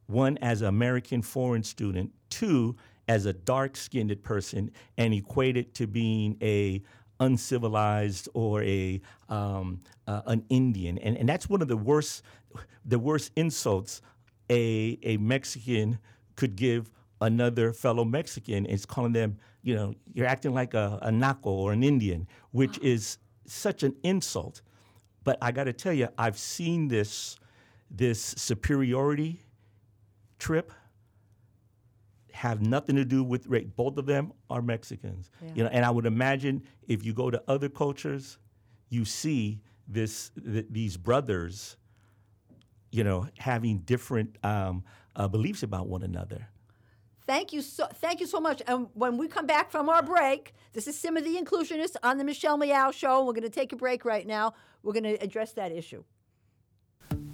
[0.07, 2.75] one, as an American foreign student, two,
[3.07, 6.81] as a dark skinned person, and equated to being a
[7.21, 12.23] uncivilized or a um, uh, an Indian, and and that's one of the worst
[12.83, 14.01] the worst insults
[14.49, 15.99] a a Mexican
[16.35, 18.65] could give another fellow Mexican.
[18.65, 22.77] Is calling them you know you're acting like a, a naco or an Indian, which
[22.79, 24.61] is such an insult.
[25.23, 27.37] But I got to tell you, I've seen this
[27.89, 29.41] this superiority
[30.39, 30.71] trip
[32.33, 33.67] have nothing to do with race.
[33.75, 35.29] Both of them are Mexicans.
[35.41, 35.51] Yeah.
[35.55, 38.37] You know, and I would imagine if you go to other cultures,
[38.89, 41.77] you see this th- these brothers,
[42.91, 44.83] you know, having different um,
[45.15, 46.47] uh, beliefs about one another.
[47.27, 48.61] Thank you so thank you so much.
[48.67, 52.23] And when we come back from our break, this is Simma the Inclusionist on the
[52.23, 53.25] Michelle Meow Show.
[53.25, 54.53] We're going to take a break right now.
[54.83, 56.03] We're going to address that issue.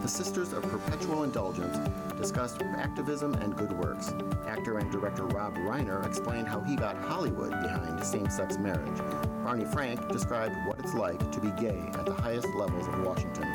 [0.00, 1.76] The Sisters of Perpetual Indulgence
[2.16, 4.14] discussed activism and good works.
[4.46, 8.98] Actor and director Rob Reiner explained how he got Hollywood behind same sex marriage.
[9.42, 13.46] Barney Frank described what it's like to be gay at the highest levels of Washington.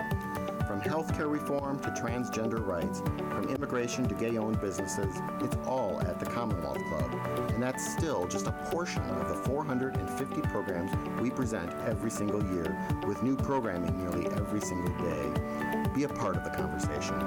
[0.68, 6.20] From healthcare reform to transgender rights, from immigration to gay owned businesses, it's all at
[6.20, 7.14] the Commonwealth Club.
[7.50, 12.78] And that's still just a portion of the 450 programs we present every single year,
[13.06, 15.71] with new programming nearly every single day.
[15.94, 17.20] Be a part of the conversation.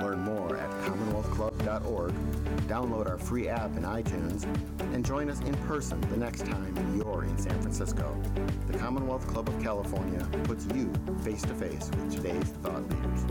[0.00, 2.12] Learn more at commonwealthclub.org,
[2.68, 4.44] download our free app in iTunes,
[4.94, 8.16] and join us in person the next time you're in San Francisco.
[8.68, 13.24] The Commonwealth Club of California puts you face to face with today's thought leaders.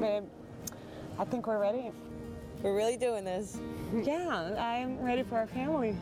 [0.00, 0.24] Babe,
[1.18, 1.92] I think we're ready.
[2.62, 3.58] We're really doing this.
[3.94, 5.96] Yeah, I'm ready for our family.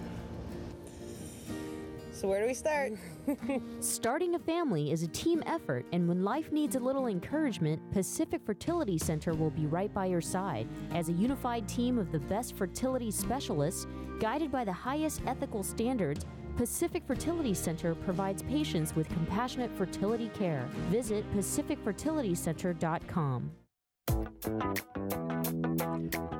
[2.18, 2.94] So where do we start?
[3.78, 8.40] Starting a family is a team effort, and when life needs a little encouragement, Pacific
[8.44, 10.66] Fertility Center will be right by your side.
[10.92, 13.86] As a unified team of the best fertility specialists,
[14.18, 20.68] guided by the highest ethical standards, Pacific Fertility Center provides patients with compassionate fertility care.
[20.90, 23.52] Visit pacificfertilitycenter.com.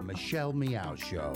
[0.04, 1.32] Michelle Meow Show.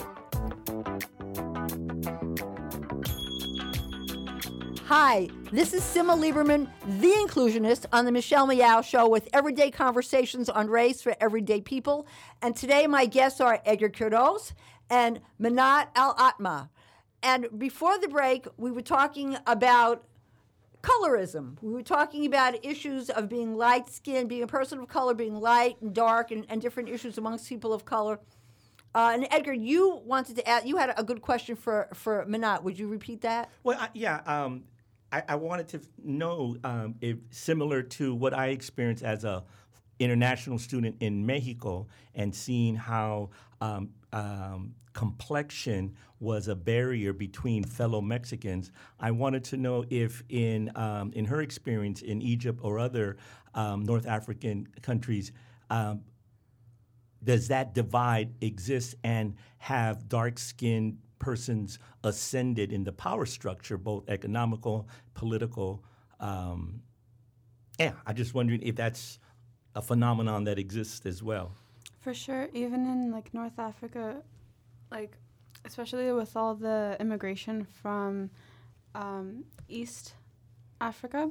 [4.94, 6.68] Hi, this is Simma Lieberman,
[7.00, 12.06] the inclusionist, on the Michelle Meow Show with everyday conversations on race for everyday people.
[12.42, 14.52] And today my guests are Edgar Quiroz
[14.90, 16.68] and Menat El Attma.
[17.22, 20.04] And before the break, we were talking about
[20.82, 21.56] colorism.
[21.62, 25.40] We were talking about issues of being light skinned, being a person of color, being
[25.40, 28.20] light and dark, and, and different issues amongst people of color.
[28.94, 32.62] Uh, and Edgar, you wanted to add, you had a good question for, for Menat.
[32.62, 33.50] Would you repeat that?
[33.62, 34.20] Well, yeah.
[34.26, 34.64] Um,
[35.12, 39.44] I, I, wanted to know um, if similar to what I experienced as a
[39.98, 48.00] international student in Mexico and seeing how um, um, complexion was a barrier between fellow
[48.00, 48.72] Mexicans.
[48.98, 53.16] I wanted to know if, in um, in her experience in Egypt or other
[53.54, 55.32] um, North African countries,
[55.70, 56.02] um,
[57.22, 64.04] does that divide exist and have dark skinned persons ascended in the power structure, both
[64.08, 65.82] economical, political?
[66.20, 66.82] Um,
[67.78, 69.18] yeah, I'm just wondering if that's
[69.74, 71.52] a phenomenon that exists as well.
[72.00, 74.22] For sure, even in like North Africa,
[74.90, 75.16] like
[75.64, 78.30] especially with all the immigration from
[78.94, 80.14] um, East
[80.80, 81.30] Africa,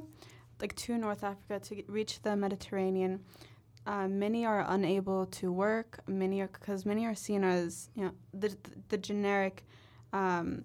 [0.60, 3.20] like to North Africa to reach the Mediterranean.
[3.84, 6.00] Uh, many are unable to work.
[6.06, 8.56] Many are because many are seen as you know the
[8.88, 9.64] the generic,
[10.12, 10.64] um,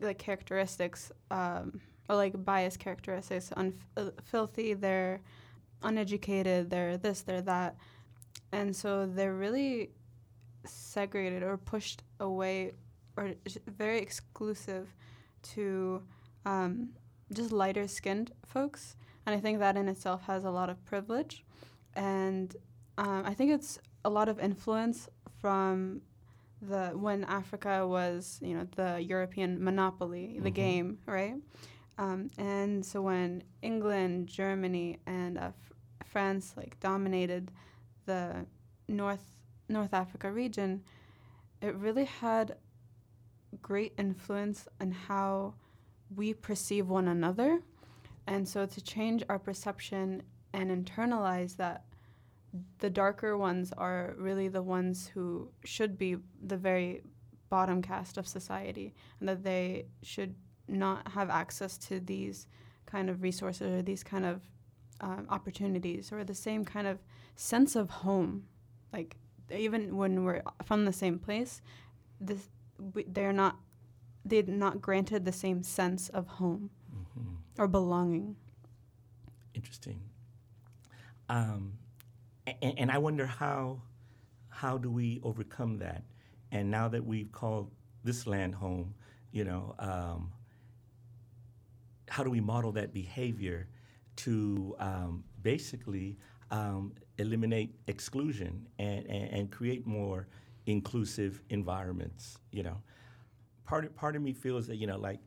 [0.00, 3.50] like characteristics um, or like bias characteristics.
[3.56, 4.74] Unf- uh, filthy.
[4.74, 5.20] They're
[5.82, 6.70] uneducated.
[6.70, 7.22] They're this.
[7.22, 7.76] They're that
[8.52, 9.90] and so they're really
[10.64, 12.72] segregated or pushed away
[13.16, 13.34] or
[13.66, 14.94] very exclusive
[15.42, 16.02] to
[16.46, 16.90] um,
[17.32, 18.96] just lighter skinned folks.
[19.26, 21.44] And I think that in itself has a lot of privilege.
[21.94, 22.54] And
[22.98, 25.08] um, I think it's a lot of influence
[25.40, 26.02] from
[26.62, 30.54] the when Africa was, you know, the European monopoly, the mm-hmm.
[30.54, 31.34] game, right?
[31.98, 35.72] Um, and so when England, Germany, and uh, f-
[36.06, 37.50] France like dominated
[38.06, 38.46] the
[38.88, 39.24] North
[39.68, 40.82] North Africa region,
[41.60, 42.56] it really had
[43.62, 45.54] great influence on how
[46.14, 47.60] we perceive one another.
[48.26, 51.84] And so to change our perception and internalize that
[52.78, 57.02] the darker ones are really the ones who should be the very
[57.48, 60.34] bottom caste of society and that they should
[60.68, 62.46] not have access to these
[62.86, 64.40] kind of resources or these kind of
[65.00, 66.98] um, opportunities or the same kind of
[67.36, 68.44] sense of home.
[68.92, 69.16] Like
[69.50, 71.60] even when we're from the same place,
[72.20, 72.48] this
[72.94, 73.56] we, they're not
[74.24, 77.34] they're not granted the same sense of home mm-hmm.
[77.58, 78.36] or belonging.
[79.54, 80.00] Interesting.
[81.28, 81.74] Um,
[82.62, 83.82] and, and I wonder how
[84.48, 86.02] how do we overcome that?
[86.52, 87.70] And now that we've called
[88.02, 88.94] this land home,
[89.30, 90.32] you know, um,
[92.08, 93.68] how do we model that behavior
[94.16, 96.18] to um, basically
[96.50, 100.26] um, eliminate exclusion and, and, and, create more
[100.66, 102.38] inclusive environments.
[102.50, 102.76] You know,
[103.64, 105.20] part of, part of me feels that you know, like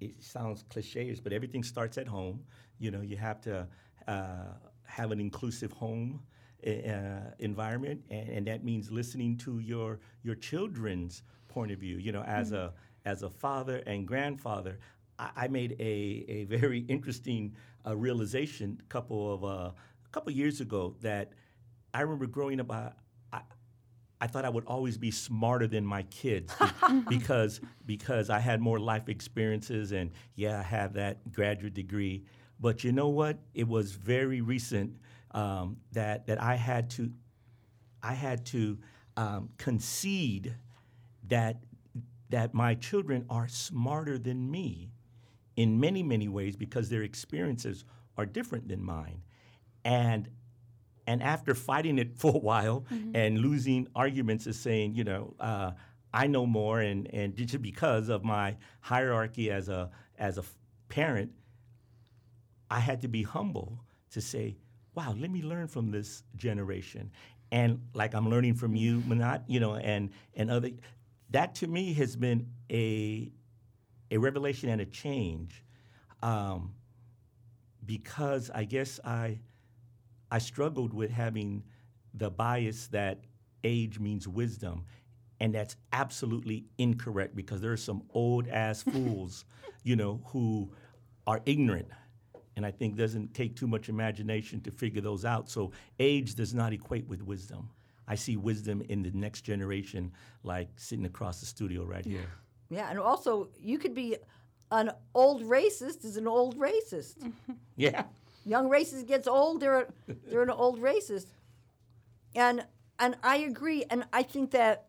[0.00, 2.40] it sounds cliches, but everything starts at home.
[2.78, 3.66] You know, you have to
[4.06, 4.52] uh,
[4.84, 6.20] have an inclusive home.
[6.66, 11.98] Uh, environment, and, and, that means listening to your your children's point of view.
[11.98, 12.56] You know, as mm-hmm.
[12.56, 12.72] a
[13.04, 14.80] as a father and grandfather,
[15.20, 17.54] I, I made a a very interesting
[17.86, 21.30] uh, realization a couple of uh, a couple years ago that
[21.94, 22.72] I remember growing up.
[22.72, 22.90] I,
[23.32, 23.42] I,
[24.20, 26.52] I thought I would always be smarter than my kids
[27.08, 32.24] because because I had more life experiences and yeah, I have that graduate degree.
[32.60, 33.38] But you know what?
[33.54, 34.96] It was very recent
[35.38, 37.10] um, that that I had to
[38.02, 38.78] I had to
[39.16, 40.54] um, concede
[41.28, 41.56] that
[42.30, 44.90] that my children are smarter than me
[45.56, 47.84] in many many ways because their experiences
[48.16, 49.22] are different than mine
[49.84, 50.28] and
[51.06, 53.16] and after fighting it for a while mm-hmm.
[53.16, 55.72] and losing arguments is saying, you know, uh,
[56.12, 60.44] I know more, and and just because of my hierarchy as a as a
[60.88, 61.32] parent,
[62.70, 64.56] I had to be humble to say,
[64.98, 67.12] wow, let me learn from this generation,
[67.52, 70.70] and like I'm learning from you, Menat, you know, and and other.
[71.30, 73.30] That to me has been a
[74.10, 75.62] a revelation and a change,
[76.22, 76.74] um,
[77.86, 79.38] because I guess I
[80.30, 81.64] I struggled with having
[82.14, 83.20] the bias that
[83.64, 84.84] age means wisdom.
[85.40, 89.44] And that's absolutely incorrect because there are some old ass fools,
[89.84, 90.72] you know, who
[91.26, 91.88] are ignorant.
[92.58, 95.48] And I think doesn't take too much imagination to figure those out.
[95.48, 97.70] So age does not equate with wisdom.
[98.08, 100.10] I see wisdom in the next generation,
[100.42, 102.28] like sitting across the studio right here.
[102.68, 104.16] Yeah, and also you could be
[104.72, 107.14] an old racist is an old racist.
[107.76, 108.02] Yeah.
[108.44, 109.86] Young racist gets old, they're
[110.26, 111.26] they're an old racist.
[112.34, 112.66] And
[112.98, 114.86] and I agree, and I think that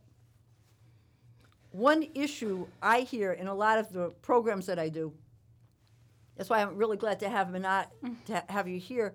[1.70, 5.14] one issue I hear in a lot of the programs that I do,
[6.40, 8.16] that's why I'm really glad to have Menat mm.
[8.28, 9.14] to have you here,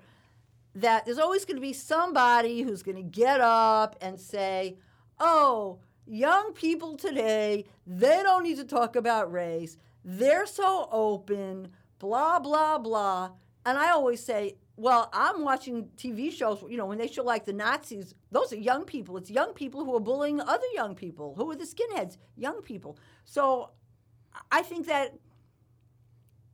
[0.74, 4.76] that there's always going to be somebody who's going to get up and say,
[5.18, 9.78] "Oh, young people today, they don't need to talk about race.
[10.04, 13.30] They're so open, blah blah blah."
[13.64, 17.46] And I always say, "Well, I'm watching TV shows, you know, when they show like
[17.46, 19.16] the Nazis, those are young people.
[19.16, 21.34] It's young people who are bullying other young people.
[21.38, 22.18] Who are the skinheads?
[22.36, 23.70] Young people." So
[24.52, 25.14] I think that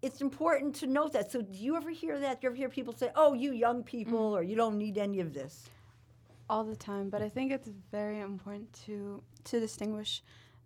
[0.03, 1.31] it's important to note that.
[1.31, 2.41] So, do you ever hear that?
[2.41, 5.21] Do you ever hear people say, "Oh, you young people," or "You don't need any
[5.21, 5.69] of this"?
[6.51, 10.23] all the time, but I think it's very important to to distinguish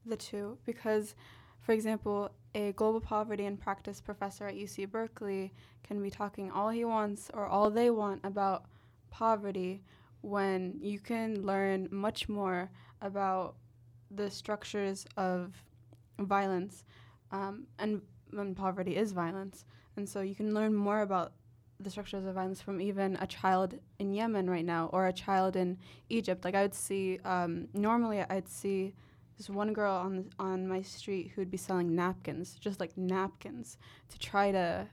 [0.07, 1.14] the two because,
[1.61, 5.53] for example, a global poverty and practice professor at UC Berkeley
[5.87, 8.64] can be talking all he wants or all they want about
[9.11, 9.82] poverty
[10.22, 12.70] when you can learn much more
[13.03, 13.55] about
[14.11, 15.53] the structures of
[16.18, 16.85] violence
[17.30, 18.01] um, and
[18.31, 19.64] when poverty is violence
[19.97, 21.33] and so you can learn more about
[21.81, 25.57] the structures of violence from even a child in Yemen right now or a child
[25.57, 26.45] in Egypt.
[26.45, 28.95] Like I would see, um, normally I'd see
[29.37, 32.97] this one girl on the, on my street who would be selling napkins, just like
[32.97, 34.87] napkins, to try to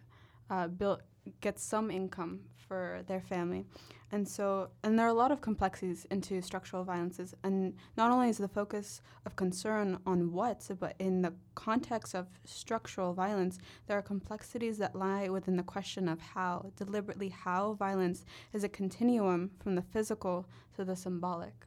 [0.49, 1.01] uh, build
[1.39, 2.39] get some income
[2.71, 3.65] for their family.
[4.13, 7.35] And so, and there are a lot of complexities into structural violences.
[7.43, 12.27] And not only is the focus of concern on what, but in the context of
[12.45, 18.23] structural violence, there are complexities that lie within the question of how, deliberately, how violence
[18.53, 20.47] is a continuum from the physical
[20.77, 21.65] to the symbolic.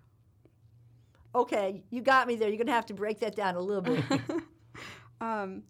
[1.35, 2.49] Okay, you got me there.
[2.49, 4.03] You're going to have to break that down a little bit.
[5.21, 5.65] um,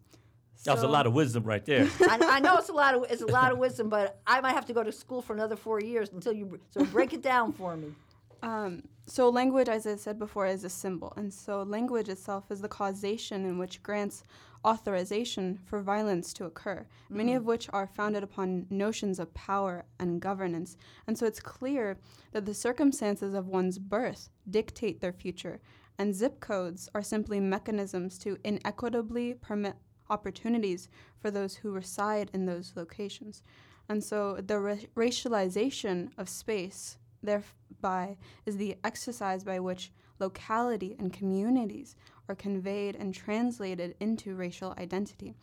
[0.65, 1.87] That was a lot of wisdom right there.
[2.01, 4.53] I, I know it's a lot of it's a lot of wisdom, but I might
[4.53, 6.59] have to go to school for another four years until you.
[6.71, 7.93] So break it down for me.
[8.43, 12.61] Um, so language, as I said before, is a symbol, and so language itself is
[12.61, 14.23] the causation in which grants
[14.65, 17.37] authorization for violence to occur, many Mhm.
[17.37, 20.75] of which are founded upon notions of power and governance.
[21.05, 21.97] And so it's clear
[22.31, 25.59] that the circumstances of one's birth dictate their future,
[25.99, 29.75] and zip codes are simply mechanisms to inequitably permit
[30.09, 30.89] opportunities
[31.19, 33.43] for those who reside in those locations.
[33.89, 41.11] And so the ra- racialization of space, thereby, is the exercise by which locality and
[41.11, 41.95] communities
[42.27, 45.35] are conveyed and translated into racial identity.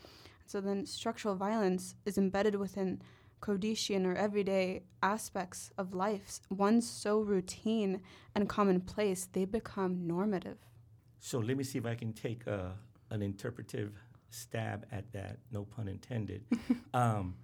[0.46, 3.00] So then structural violence is embedded within
[3.40, 8.00] quotidian or everyday aspects of life, ones so routine
[8.34, 10.58] and commonplace, they become normative.
[11.18, 12.72] So let me see if I can take a,
[13.10, 13.92] an interpretive
[14.32, 16.42] stab at that, no pun intended.
[16.94, 17.34] um,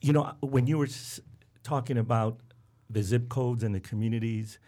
[0.00, 1.20] you know, when you were s-
[1.62, 2.40] talking about
[2.90, 4.58] the zip codes and the communities,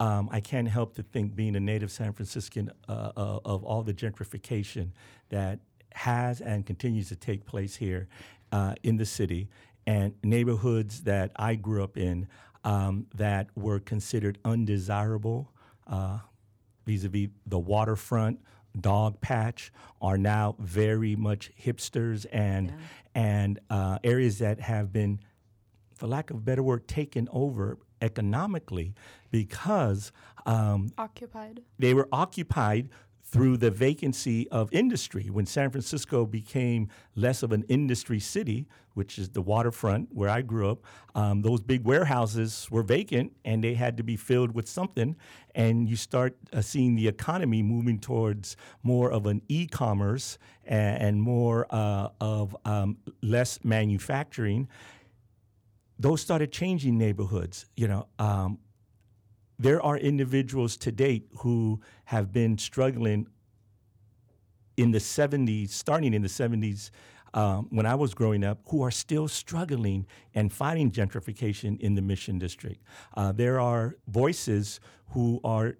[0.00, 3.82] um, I can't help to think, being a native San Franciscan, uh, uh, of all
[3.82, 4.90] the gentrification
[5.30, 5.60] that
[5.92, 8.08] has and continues to take place here
[8.52, 9.48] uh, in the city,
[9.86, 12.26] and neighborhoods that I grew up in
[12.64, 15.50] um, that were considered undesirable.
[15.86, 16.18] Uh,
[16.86, 18.38] vis-a-vis the waterfront
[18.78, 19.70] Dogpatch
[20.00, 22.72] are now very much hipsters and
[23.14, 25.20] and uh, areas that have been
[25.94, 28.94] for lack of a better word taken over economically
[29.30, 30.12] because
[30.46, 31.62] um, Occupied.
[31.78, 32.88] they were occupied
[33.34, 35.28] through the vacancy of industry.
[35.28, 40.40] When San Francisco became less of an industry city, which is the waterfront where I
[40.40, 40.84] grew up,
[41.16, 45.16] um, those big warehouses were vacant and they had to be filled with something.
[45.52, 51.02] And you start uh, seeing the economy moving towards more of an e commerce and,
[51.02, 54.68] and, more uh, of um, less manufacturing.
[55.98, 57.66] Those started changing neighborhoods.
[57.74, 58.60] You know, um,
[59.58, 63.26] there are individuals to date who have been struggling
[64.76, 66.90] in the 70s, starting in the 70s,
[67.34, 72.02] um, when I was growing up, who are still struggling and fighting gentrification in the
[72.02, 72.80] Mission District.
[73.16, 74.80] Uh, there are voices
[75.10, 75.76] who are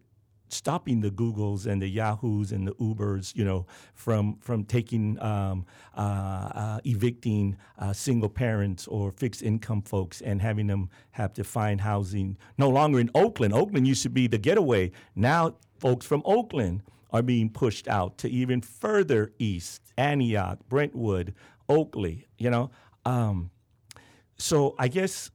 [0.48, 5.66] stopping the Googles and the Yahoos and the Ubers, you know, from from taking um,
[5.96, 11.44] uh, uh, evicting uh, single parents or fixed income folks and having them have to
[11.44, 12.36] find housing.
[12.58, 13.54] No longer in Oakland.
[13.54, 14.92] Oakland used to be the getaway.
[15.14, 21.34] Now, folks from Oakland are being pushed out to even further east, Antioch, Brentwood,
[21.68, 22.26] Oakley.
[22.38, 22.70] You know,
[23.04, 23.50] um,
[24.36, 25.30] so I guess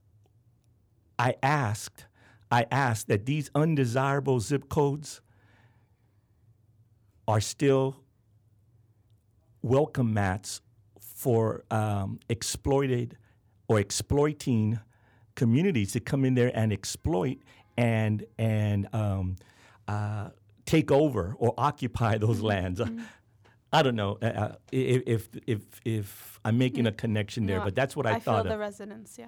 [1.18, 2.06] I asked.
[2.52, 5.22] I ask that these undesirable zip codes
[7.28, 7.98] are still
[9.62, 10.62] welcome mats
[11.00, 13.18] for um, exploited
[13.68, 14.80] or exploiting
[15.36, 17.38] communities to come in there and exploit
[17.78, 19.36] and and um,
[19.88, 20.30] uh,
[20.66, 22.46] take over or occupy those Mm-hmm.
[22.48, 22.82] lands.
[23.72, 27.66] I don't know uh, uh, if, if if if I'm making a connection there, No,
[27.66, 28.60] but that's what I, I thought feel the of.
[28.60, 29.16] resonance.
[29.20, 29.28] Yeah.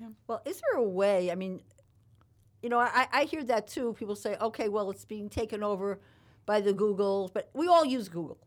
[0.00, 0.08] yeah.
[0.26, 1.30] Well, is there a way?
[1.30, 1.60] I mean,
[2.62, 3.94] you know, I, I hear that too.
[3.98, 6.00] People say, okay, well, it's being taken over
[6.46, 8.38] by the Google, but we all use Google.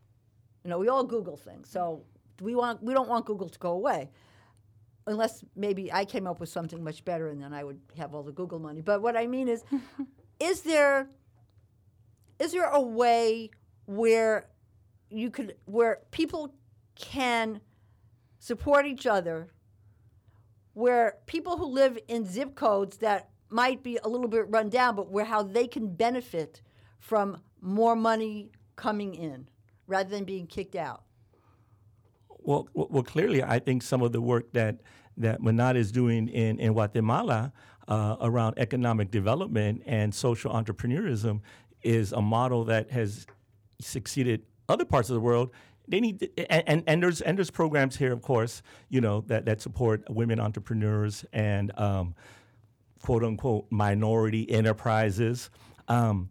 [0.64, 1.70] You know, we all Google things.
[1.70, 2.04] So
[2.42, 4.10] we want we don't want Google to go away,
[5.08, 8.24] unless maybe I came up with something much better, and then I would have all
[8.24, 8.82] the Google money.
[8.82, 9.64] But what I mean is,
[10.40, 11.10] is there
[12.40, 13.52] is there a way
[13.86, 14.50] where
[15.10, 16.54] you could where people
[16.96, 17.62] can
[18.40, 19.48] support each other
[20.74, 24.96] where people who live in zip codes that might be a little bit run down,
[24.96, 26.62] but where how they can benefit
[27.00, 29.48] from more money coming in
[29.88, 31.04] rather than being kicked out.
[32.40, 34.82] Well, well, clearly, I think some of the work that
[35.18, 37.54] that Menat is doing in in Guatemala
[37.88, 41.42] uh, around economic development and social entrepreneurism
[41.84, 43.28] is a model that has
[43.80, 45.52] succeeded other parts of the world.
[45.88, 49.46] They need and, and, and there's and there's programs here, of course, you know that
[49.46, 52.16] that support women entrepreneurs and um,
[53.02, 55.50] quote unquote minority enterprises.
[55.88, 56.30] Um,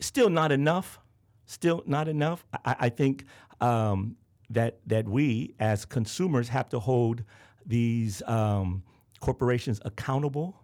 [0.00, 0.98] still not enough.
[1.46, 2.44] Still not enough.
[2.64, 3.24] I, I think
[3.60, 4.16] um,
[4.50, 7.24] that that we as consumers have to hold
[7.66, 8.82] these um,
[9.20, 10.60] corporations accountable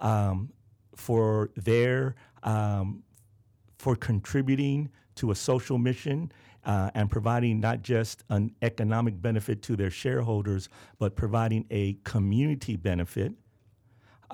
[0.00, 0.50] um,
[0.94, 3.02] for their um,
[3.78, 6.32] for contributing to a social mission
[6.64, 12.76] uh, and providing not just an economic benefit to their shareholders, but providing a community
[12.76, 13.32] benefit.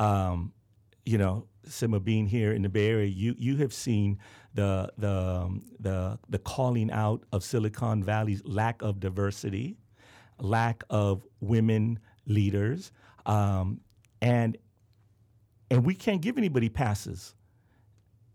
[0.00, 0.52] Um,
[1.04, 4.18] you know, Simma being here in the Bay Area, you you have seen
[4.54, 9.76] the the um, the the calling out of Silicon Valley's lack of diversity,
[10.38, 12.92] lack of women leaders,
[13.26, 13.80] um,
[14.22, 14.56] and
[15.70, 17.34] and we can't give anybody passes.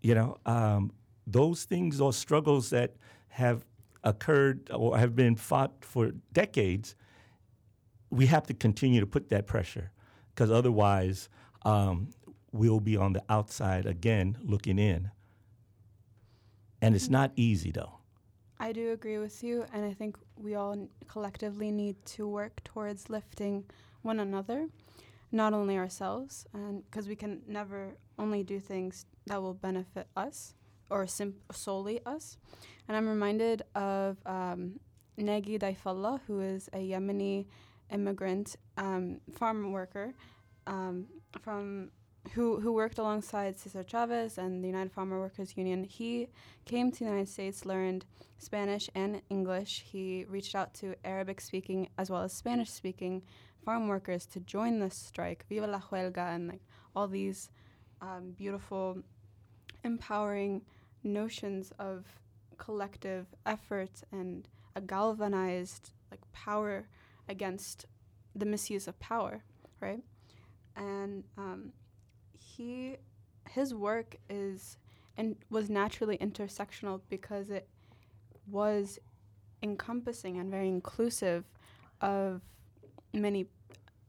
[0.01, 0.91] You know, um,
[1.25, 2.95] those things, or struggles that
[3.29, 3.65] have
[4.03, 6.95] occurred or have been fought for decades,
[8.11, 9.91] we have to continue to put that pressure
[10.33, 11.27] because otherwise
[11.65, 12.09] um,
[12.51, 15.11] we'll be on the outside again looking in.
[16.81, 17.99] And it's not easy though.
[18.59, 23.09] I do agree with you, and I think we all collectively need to work towards
[23.09, 23.65] lifting
[24.01, 24.69] one another,
[25.31, 30.53] not only ourselves, and because we can never only do things that will benefit us
[30.89, 32.37] or sim- solely us.
[32.87, 34.79] And I'm reminded of um,
[35.19, 37.47] Nagi Daifullah, who is a Yemeni
[37.91, 40.13] immigrant um, farm worker
[40.67, 41.07] um,
[41.41, 41.91] from
[42.33, 45.83] who who worked alongside Cesar Chavez and the United Farmer Workers Union.
[45.83, 46.27] He
[46.65, 48.05] came to the United States, learned
[48.37, 49.85] Spanish and English.
[49.85, 53.21] He reached out to Arabic speaking as well as Spanish speaking
[53.63, 56.61] farm workers to join the strike, Viva la Huelga, and like
[56.95, 57.49] all these
[58.01, 59.01] um, beautiful,
[59.83, 60.61] empowering
[61.03, 62.05] notions of
[62.57, 66.87] collective effort and a galvanized like power
[67.27, 67.85] against
[68.35, 69.43] the misuse of power,
[69.79, 70.01] right?
[70.75, 71.71] And um,
[72.37, 72.97] he,
[73.49, 74.77] his work is
[75.17, 77.69] and was naturally intersectional because it
[78.47, 78.99] was
[79.63, 81.45] encompassing and very inclusive
[82.01, 82.41] of
[83.13, 83.47] many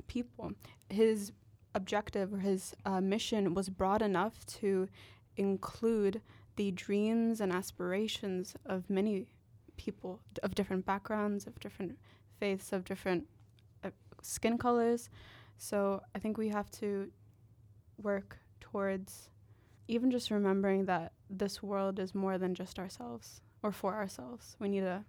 [0.08, 0.52] people.
[0.88, 1.32] His
[1.74, 4.88] objective or his uh, mission was broad enough to
[5.36, 6.20] include
[6.56, 9.26] the dreams and aspirations of many
[9.76, 11.98] people d- of different backgrounds, of different
[12.40, 13.26] faiths, of different
[13.84, 13.90] uh,
[14.22, 15.10] skin colors.
[15.56, 17.10] So I think we have to
[17.98, 19.30] work towards
[19.88, 24.56] even just remembering that this world is more than just ourselves or for ourselves.
[24.58, 25.04] We need to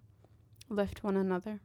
[0.69, 1.61] lift one another.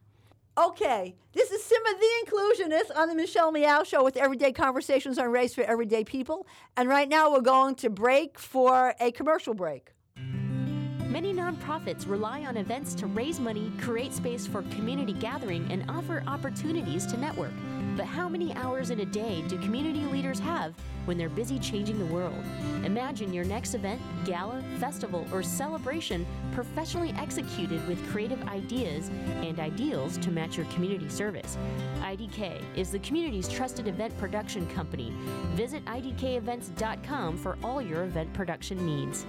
[0.58, 5.30] Okay, this is Simma the Inclusionist on the Michelle Meow Show with everyday conversations on
[5.30, 6.46] race for everyday people.
[6.76, 9.92] And right now we're going to break for a commercial break.
[10.16, 16.22] Many nonprofits rely on events to raise money, create space for community gathering, and offer
[16.26, 17.52] opportunities to network.
[17.96, 20.74] But how many hours in a day do community leaders have
[21.04, 22.42] when they're busy changing the world?
[22.84, 29.10] Imagine your next event, gala, festival, or celebration professionally executed with creative ideas
[29.42, 31.58] and ideals to match your community service.
[32.00, 35.12] IDK is the community's trusted event production company.
[35.54, 39.26] Visit idkevents.com for all your event production needs.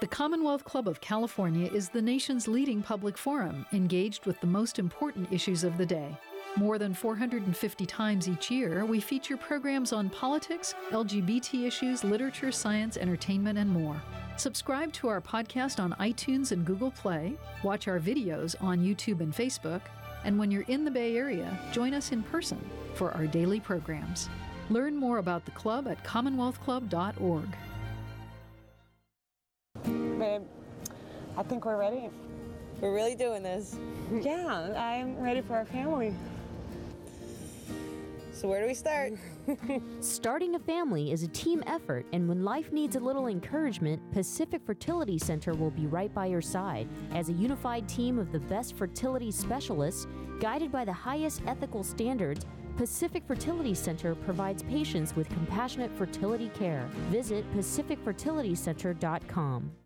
[0.00, 4.78] The Commonwealth Club of California is the nation's leading public forum, engaged with the most
[4.78, 6.14] important issues of the day.
[6.58, 12.96] More than 450 times each year, we feature programs on politics, LGBT issues, literature, science,
[12.96, 14.00] entertainment, and more.
[14.38, 19.34] Subscribe to our podcast on iTunes and Google Play, watch our videos on YouTube and
[19.34, 19.82] Facebook,
[20.24, 22.58] and when you're in the Bay Area, join us in person
[22.94, 24.30] for our daily programs.
[24.70, 27.48] Learn more about the club at commonwealthclub.org.
[29.84, 30.42] Babe,
[31.36, 32.08] I think we're ready.
[32.80, 33.76] We're really doing this.
[34.22, 36.14] Yeah, I'm ready for our family.
[38.36, 39.14] So, where do we start?
[40.00, 44.60] Starting a family is a team effort, and when life needs a little encouragement, Pacific
[44.66, 46.86] Fertility Center will be right by your side.
[47.12, 50.06] As a unified team of the best fertility specialists,
[50.38, 52.44] guided by the highest ethical standards,
[52.76, 56.86] Pacific Fertility Center provides patients with compassionate fertility care.
[57.10, 59.85] Visit pacificfertilitycenter.com.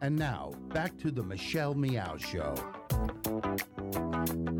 [0.00, 2.54] And now, back to the Michelle Meow Show.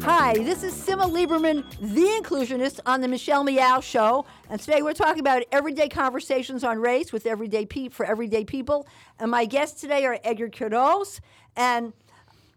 [0.02, 4.92] Hi, this is Simma Lieberman, the inclusionist on the Michelle Meow Show, and today we're
[4.92, 8.86] talking about everyday conversations on race with everyday for everyday people.
[9.18, 11.20] And my guests today are Edgar Quiroz
[11.56, 11.92] and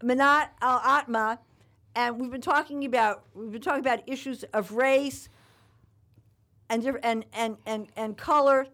[0.04, 1.40] Menat El Attma,
[1.96, 5.30] and we've been talking about we've been talking about issues of race
[6.70, 8.68] and and and and, and color.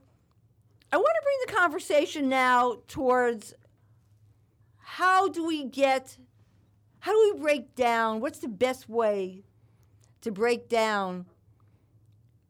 [0.92, 3.54] I want to bring the conversation now towards
[4.78, 6.18] how do we get
[7.00, 9.44] how do we break down what's the best way
[10.22, 11.26] to break down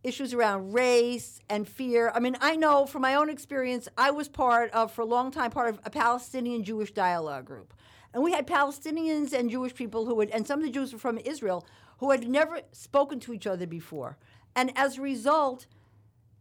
[0.04, 2.12] issues around race and fear?
[2.14, 5.32] I mean i know from my own experience i was part of for a long
[5.32, 7.74] time part of a palestinian jewish dialogue group.
[8.14, 11.00] And we had palestinians and jewish people who had and some of the jews were
[11.00, 11.66] from israel
[11.98, 14.18] who had never spoken to each other before.
[14.56, 15.66] And as a result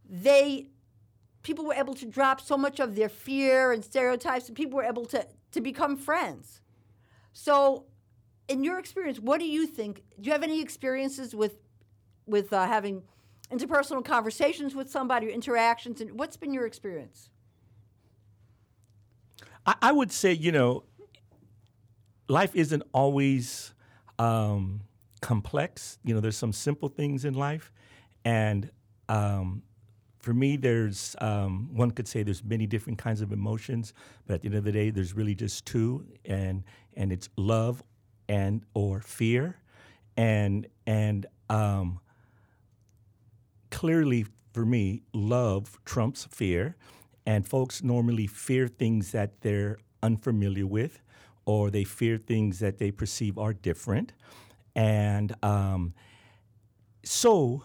[0.07, 0.67] they
[1.45, 4.89] people were able to drop so much of their fear and stereotypes and people were
[4.93, 6.61] able to to become friends
[7.37, 7.85] so
[8.47, 10.03] in your experience, what do you think?
[10.19, 11.55] Do you have any experiences with
[12.25, 13.03] with uh, having
[13.51, 17.29] interpersonal conversations with somebody, interactions, and what's been your experience?
[19.65, 20.83] I, I would say, you know,
[22.27, 23.73] life isn't always
[24.17, 24.81] um,
[25.21, 25.99] complex.
[26.03, 27.71] You know, there's some simple things in life,
[28.23, 28.71] and
[29.09, 29.61] um,
[30.25, 33.93] for me, there's um, one could say there's many different kinds of emotions,
[34.25, 36.63] but at the end of the day, there's really just two, and
[36.95, 37.83] and it's love
[38.27, 39.59] and or fear,
[40.17, 41.99] and and um,
[43.69, 46.75] clearly for me, love trumps fear,
[47.27, 51.01] and folks normally fear things that they're unfamiliar with,
[51.45, 54.11] or they fear things that they perceive are different,
[54.75, 55.93] and um,
[57.03, 57.63] so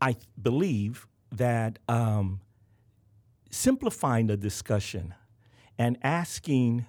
[0.00, 2.40] I believe that um,
[3.50, 5.14] simplifying the discussion
[5.78, 6.86] and asking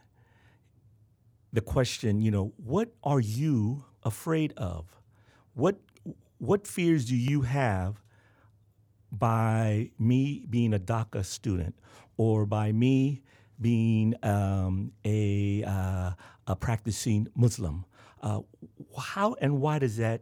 [1.52, 4.86] the question, you know, what are you afraid of?
[5.54, 5.80] What
[6.38, 8.02] what fears do you have
[9.12, 11.76] by me being a DACA student,
[12.18, 13.24] or by me
[13.60, 16.12] being um, a uh,
[16.48, 17.86] a practicing Muslim?
[18.22, 18.42] Uh,
[18.98, 20.22] how and why does that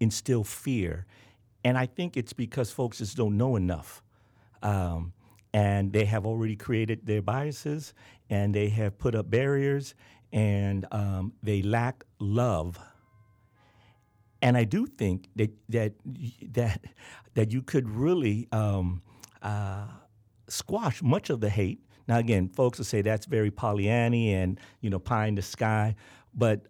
[0.00, 1.06] instill fear?
[1.64, 4.02] And I think it's because folks just don't know enough.
[4.62, 5.12] Um,
[5.52, 7.92] and they have already created their biases
[8.28, 9.94] and they have put up barriers
[10.32, 12.78] and um, they lack love.
[14.42, 15.92] And I do think that that
[16.52, 16.84] that
[17.34, 19.02] that you could really um,
[19.42, 19.86] uh,
[20.48, 21.84] squash much of the hate.
[22.08, 25.94] Now, again, folks will say that's very Pollyanny and you know pie in the sky,
[26.34, 26.62] but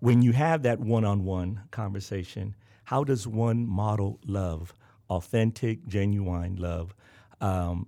[0.00, 2.56] when you have that one-on-one conversation,
[2.92, 4.74] how does one model love,
[5.08, 6.94] authentic, genuine love,
[7.40, 7.86] um,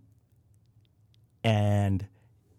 [1.45, 2.09] and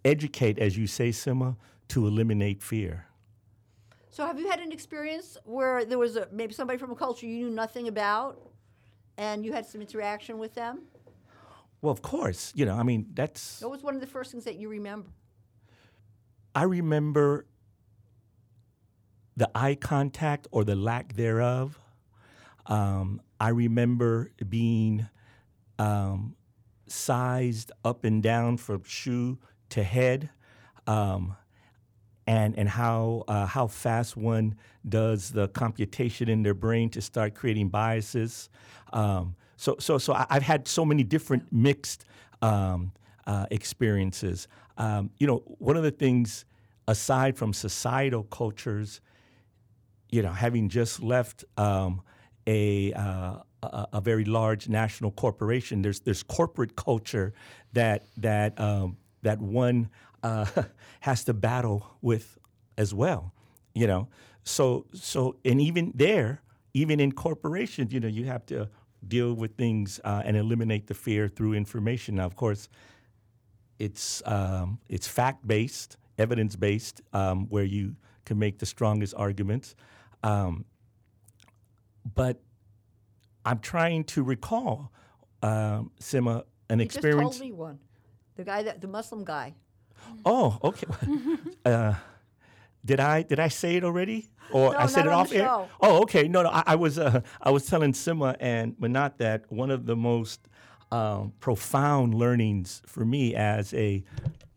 [0.06, 3.08] educate, as you say, Simma, to eliminate fear?
[4.12, 7.26] So, have you had an experience where there was a, maybe somebody from a culture
[7.26, 8.40] you knew nothing about,
[9.18, 10.84] and you had some interaction with them?
[11.82, 12.54] Well, of course.
[12.56, 13.62] You know, I mean, that's.
[13.62, 15.10] What was one of the first things that you remember?
[16.54, 17.48] I remember
[19.36, 21.80] the eye contact or the lack thereof.
[22.68, 25.08] Um, I remember being
[25.78, 26.36] um,
[26.88, 29.38] sized up and down from shoe
[29.70, 30.30] to head.
[30.88, 31.36] Um,
[32.28, 34.56] and and how uh, how fast one
[34.88, 38.50] does the computation in their brain to start creating biases.
[38.94, 42.06] Um, so so so I, have had so many different mixed
[42.42, 42.92] um,
[43.28, 44.48] uh, experiences.
[44.78, 46.46] Um, you know, one of the things
[46.88, 49.02] aside from societal cultures,
[50.10, 52.02] you know, having just left um,
[52.48, 57.34] a, uh, a, a very large national corporation, there's there's corporate culture
[57.74, 59.90] that that um, that one
[60.24, 60.46] uh,
[61.02, 62.38] has to battle with
[62.78, 63.34] as well.
[63.74, 64.08] You know,
[64.44, 66.42] so so and even there,
[66.74, 68.70] even in corporations, you know, you have to
[69.08, 72.16] deal with things uh, and eliminate the fear through information.
[72.16, 72.70] Now, of course,
[73.80, 79.76] it's um, it's fact based, evidence based, um, where you can make the strongest arguments.
[80.24, 80.66] Um,
[82.14, 82.42] but
[83.46, 84.92] I'm trying to recall,
[85.42, 87.32] um, Simma, an you experience.
[87.32, 87.80] just told me one.
[88.36, 89.56] The guy that the Muslim guy.
[90.26, 90.88] Oh, okay.
[91.66, 91.94] uh,
[92.84, 95.46] did I did I say it already, or No, I said it off air?
[95.46, 95.70] show.
[95.82, 96.28] Oh, okay.
[96.28, 96.50] No, no.
[96.50, 100.48] I, I was uh, I was telling Simma and Menat that one of the most
[100.92, 104.04] um, profound learnings for me as a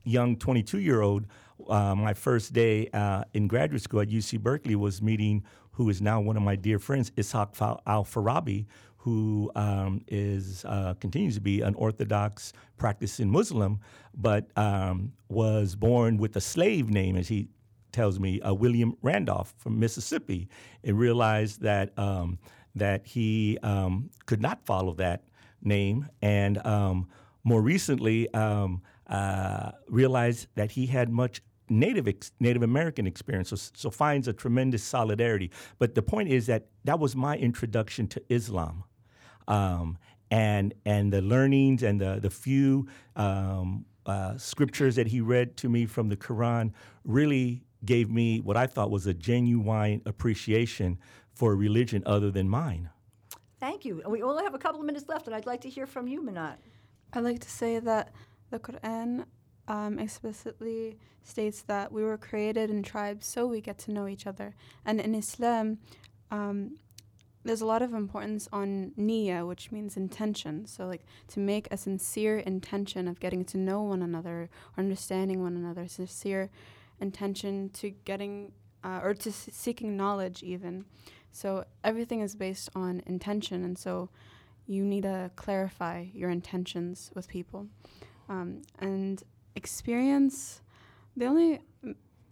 [0.05, 1.26] young 22 year old,
[1.68, 5.44] uh, my first day uh, in graduate school at UC Berkeley was meeting
[5.79, 8.66] who is now one of my dear friends, Ishaq Al Farabi,
[8.97, 13.79] who um, is uh, continues to be an Orthodox practicing Muslim,
[14.12, 17.47] but um, was born with a slave name, as he
[17.93, 20.49] tells me, uh, William Randolph from Mississippi,
[20.83, 22.41] and realized that um,
[22.74, 25.22] that he um, could not follow that
[25.62, 27.09] name, and um,
[27.45, 31.41] more recently um, uh, realized that he had much
[31.71, 35.51] Native ex- Native American experience, so, so finds a tremendous solidarity.
[35.79, 38.85] But the point is that that was my introduction to Islam,
[39.47, 39.99] um,
[40.31, 45.69] and and the learnings and the the few um, uh, scriptures that he read to
[45.69, 46.73] me from the Quran
[47.05, 50.99] really gave me what I thought was a genuine appreciation
[51.33, 52.91] for a religion other than mine.
[53.61, 54.03] Thank you.
[54.07, 56.23] We only have a couple of minutes left, and I'd like to hear from you,
[56.23, 56.57] Menat.
[57.12, 58.12] I'd like to say that
[58.51, 59.25] the Quran
[59.69, 64.27] um, explicitly states that we were created in tribes so we get to know each
[64.27, 64.55] other.
[64.85, 65.79] And in Islam,
[66.31, 66.79] um,
[67.45, 70.66] there's a lot of importance on niyyah, which means intention.
[70.66, 75.41] So, like to make a sincere intention of getting to know one another, or understanding
[75.43, 76.51] one another, sincere
[77.01, 78.53] intention to getting
[78.83, 80.85] uh, or to s- seeking knowledge, even.
[81.31, 84.09] So everything is based on intention, and so
[84.66, 87.69] you need to clarify your intentions with people.
[88.29, 89.23] Um, and
[89.59, 90.63] experience,
[91.17, 91.61] the only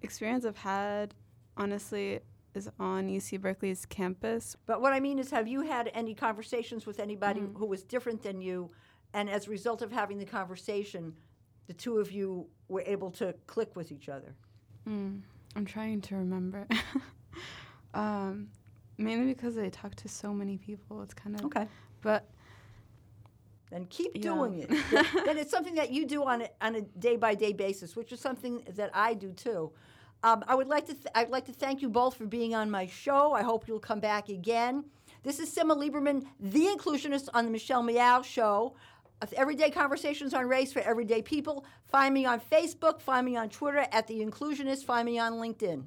[0.00, 1.12] experience I've had,
[1.56, 2.20] honestly,
[2.54, 4.56] is on UC Berkeley's campus.
[4.64, 7.56] But what I mean is, have you had any conversations with anybody Mm.
[7.58, 8.70] who was different than you,
[9.12, 11.14] and as a result of having the conversation,
[11.66, 14.34] the two of you were able to click with each other?
[14.88, 15.20] Mm,
[15.56, 16.66] I'm trying to remember.
[17.94, 18.48] um,
[18.98, 21.02] mainly because I talk to so many people.
[21.02, 21.66] It's kind of okay.
[22.02, 22.30] But
[23.70, 24.22] then keep Yeah.
[24.22, 24.68] doing it.
[25.24, 28.12] then it's something that you do on a, on a day by day basis, which
[28.12, 29.72] is something that I do too.
[30.22, 32.70] Um, I would like to th- I'd like to thank you both for being on
[32.70, 33.32] my show.
[33.32, 34.84] I hope you'll come back again.
[35.22, 38.74] This is Simma Lieberman, the inclusionist on the Michelle Meow Show.
[39.22, 41.64] Of Everyday conversations on race for everyday people.
[41.88, 45.84] Find me on Facebook, find me on Twitter at The Inclusionist, find me on LinkedIn.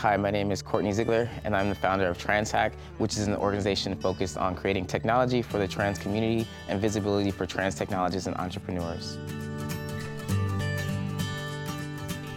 [0.00, 3.36] Hi, my name is Kortney Ziegler, and I'm the founder of TransHack, which is an
[3.36, 8.34] organization focused on creating technology for the trans community and visibility for trans technologists and
[8.38, 9.18] entrepreneurs.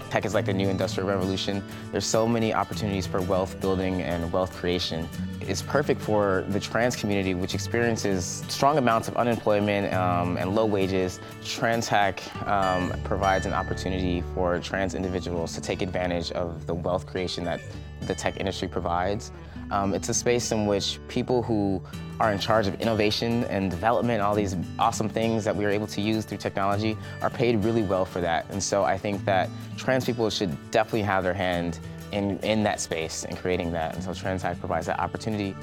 [0.09, 1.63] Tech is like the new industrial revolution.
[1.93, 5.07] There's so many opportunities for wealth building and wealth creation.
[5.47, 10.65] It's perfect for the trans community, which experiences strong amounts of unemployment um, and low
[10.65, 11.19] wages.
[11.43, 17.43] TransHack um, provides an opportunity for trans individuals to take advantage of the wealth creation
[17.43, 17.59] that
[18.01, 19.31] the tech industry provides.
[19.71, 21.81] Um, it's a space in which people who
[22.19, 25.87] are in charge of innovation and development, all these awesome things that we are able
[25.87, 28.45] to use through technology, are paid really well for that.
[28.51, 31.79] And so I think that trans people should definitely have their hand
[32.13, 33.95] in, in that space and creating that.
[33.95, 35.55] And so TransHack provides that opportunity.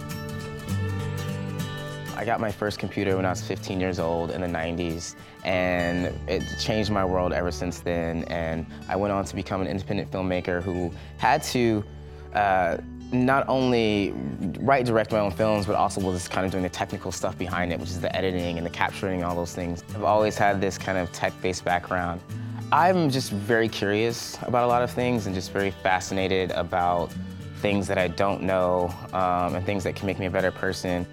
[2.17, 6.13] I got my first computer when I was 15 years old in the 90s, and
[6.29, 8.25] it changed my world ever since then.
[8.25, 11.85] And I went on to become an independent filmmaker who had to
[12.35, 12.79] uh,
[13.13, 14.13] not only
[14.61, 17.73] write, direct my own films, but also was kind of doing the technical stuff behind
[17.73, 19.83] it, which is the editing and the capturing, all those things.
[19.95, 22.21] I've always had this kind of tech-based background.
[22.73, 27.13] I'm just very curious about a lot of things and just very fascinated about
[27.57, 31.05] things that I don't know um, and things that can make me a better person.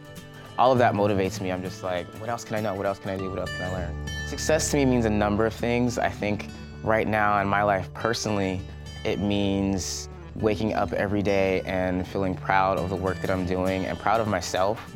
[0.59, 1.51] all of that motivates me.
[1.51, 2.75] I'm just like, what else can I know?
[2.75, 3.29] What else can I do?
[3.31, 4.07] What else can I learn?
[4.27, 5.97] Success to me means a number of things.
[5.97, 6.47] I think
[6.83, 8.61] right now in my life personally,
[9.03, 13.85] it means waking up every day and feeling proud of the work that I'm doing
[13.85, 14.93] and proud of myself.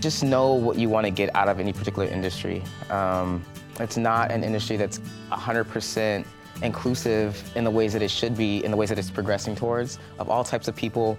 [0.00, 2.62] Just know what you want to get out of any particular industry.
[2.88, 3.44] Um,
[3.80, 4.98] it's not an industry that's
[5.30, 6.24] 100%
[6.62, 9.98] inclusive in the ways that it should be, in the ways that it's progressing towards,
[10.18, 11.18] of all types of people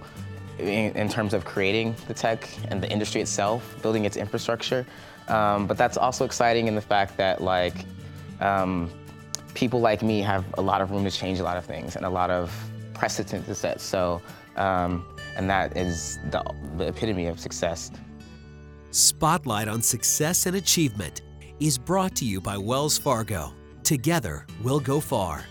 [0.58, 4.86] in, in terms of creating the tech and the industry itself, building its infrastructure.
[5.28, 7.84] Um, but that's also exciting in the fact that like
[8.40, 8.90] um,
[9.54, 12.04] people like me have a lot of room to change a lot of things and
[12.04, 12.52] a lot of
[12.94, 13.80] precedent to set.
[13.80, 14.20] So,
[14.56, 15.04] um,
[15.36, 16.42] and that is the,
[16.76, 17.90] the epitome of success.
[18.90, 21.20] Spotlight on Success and Achievement
[21.60, 23.52] is brought to you by Wells Fargo.
[23.82, 25.44] Together, we'll go far.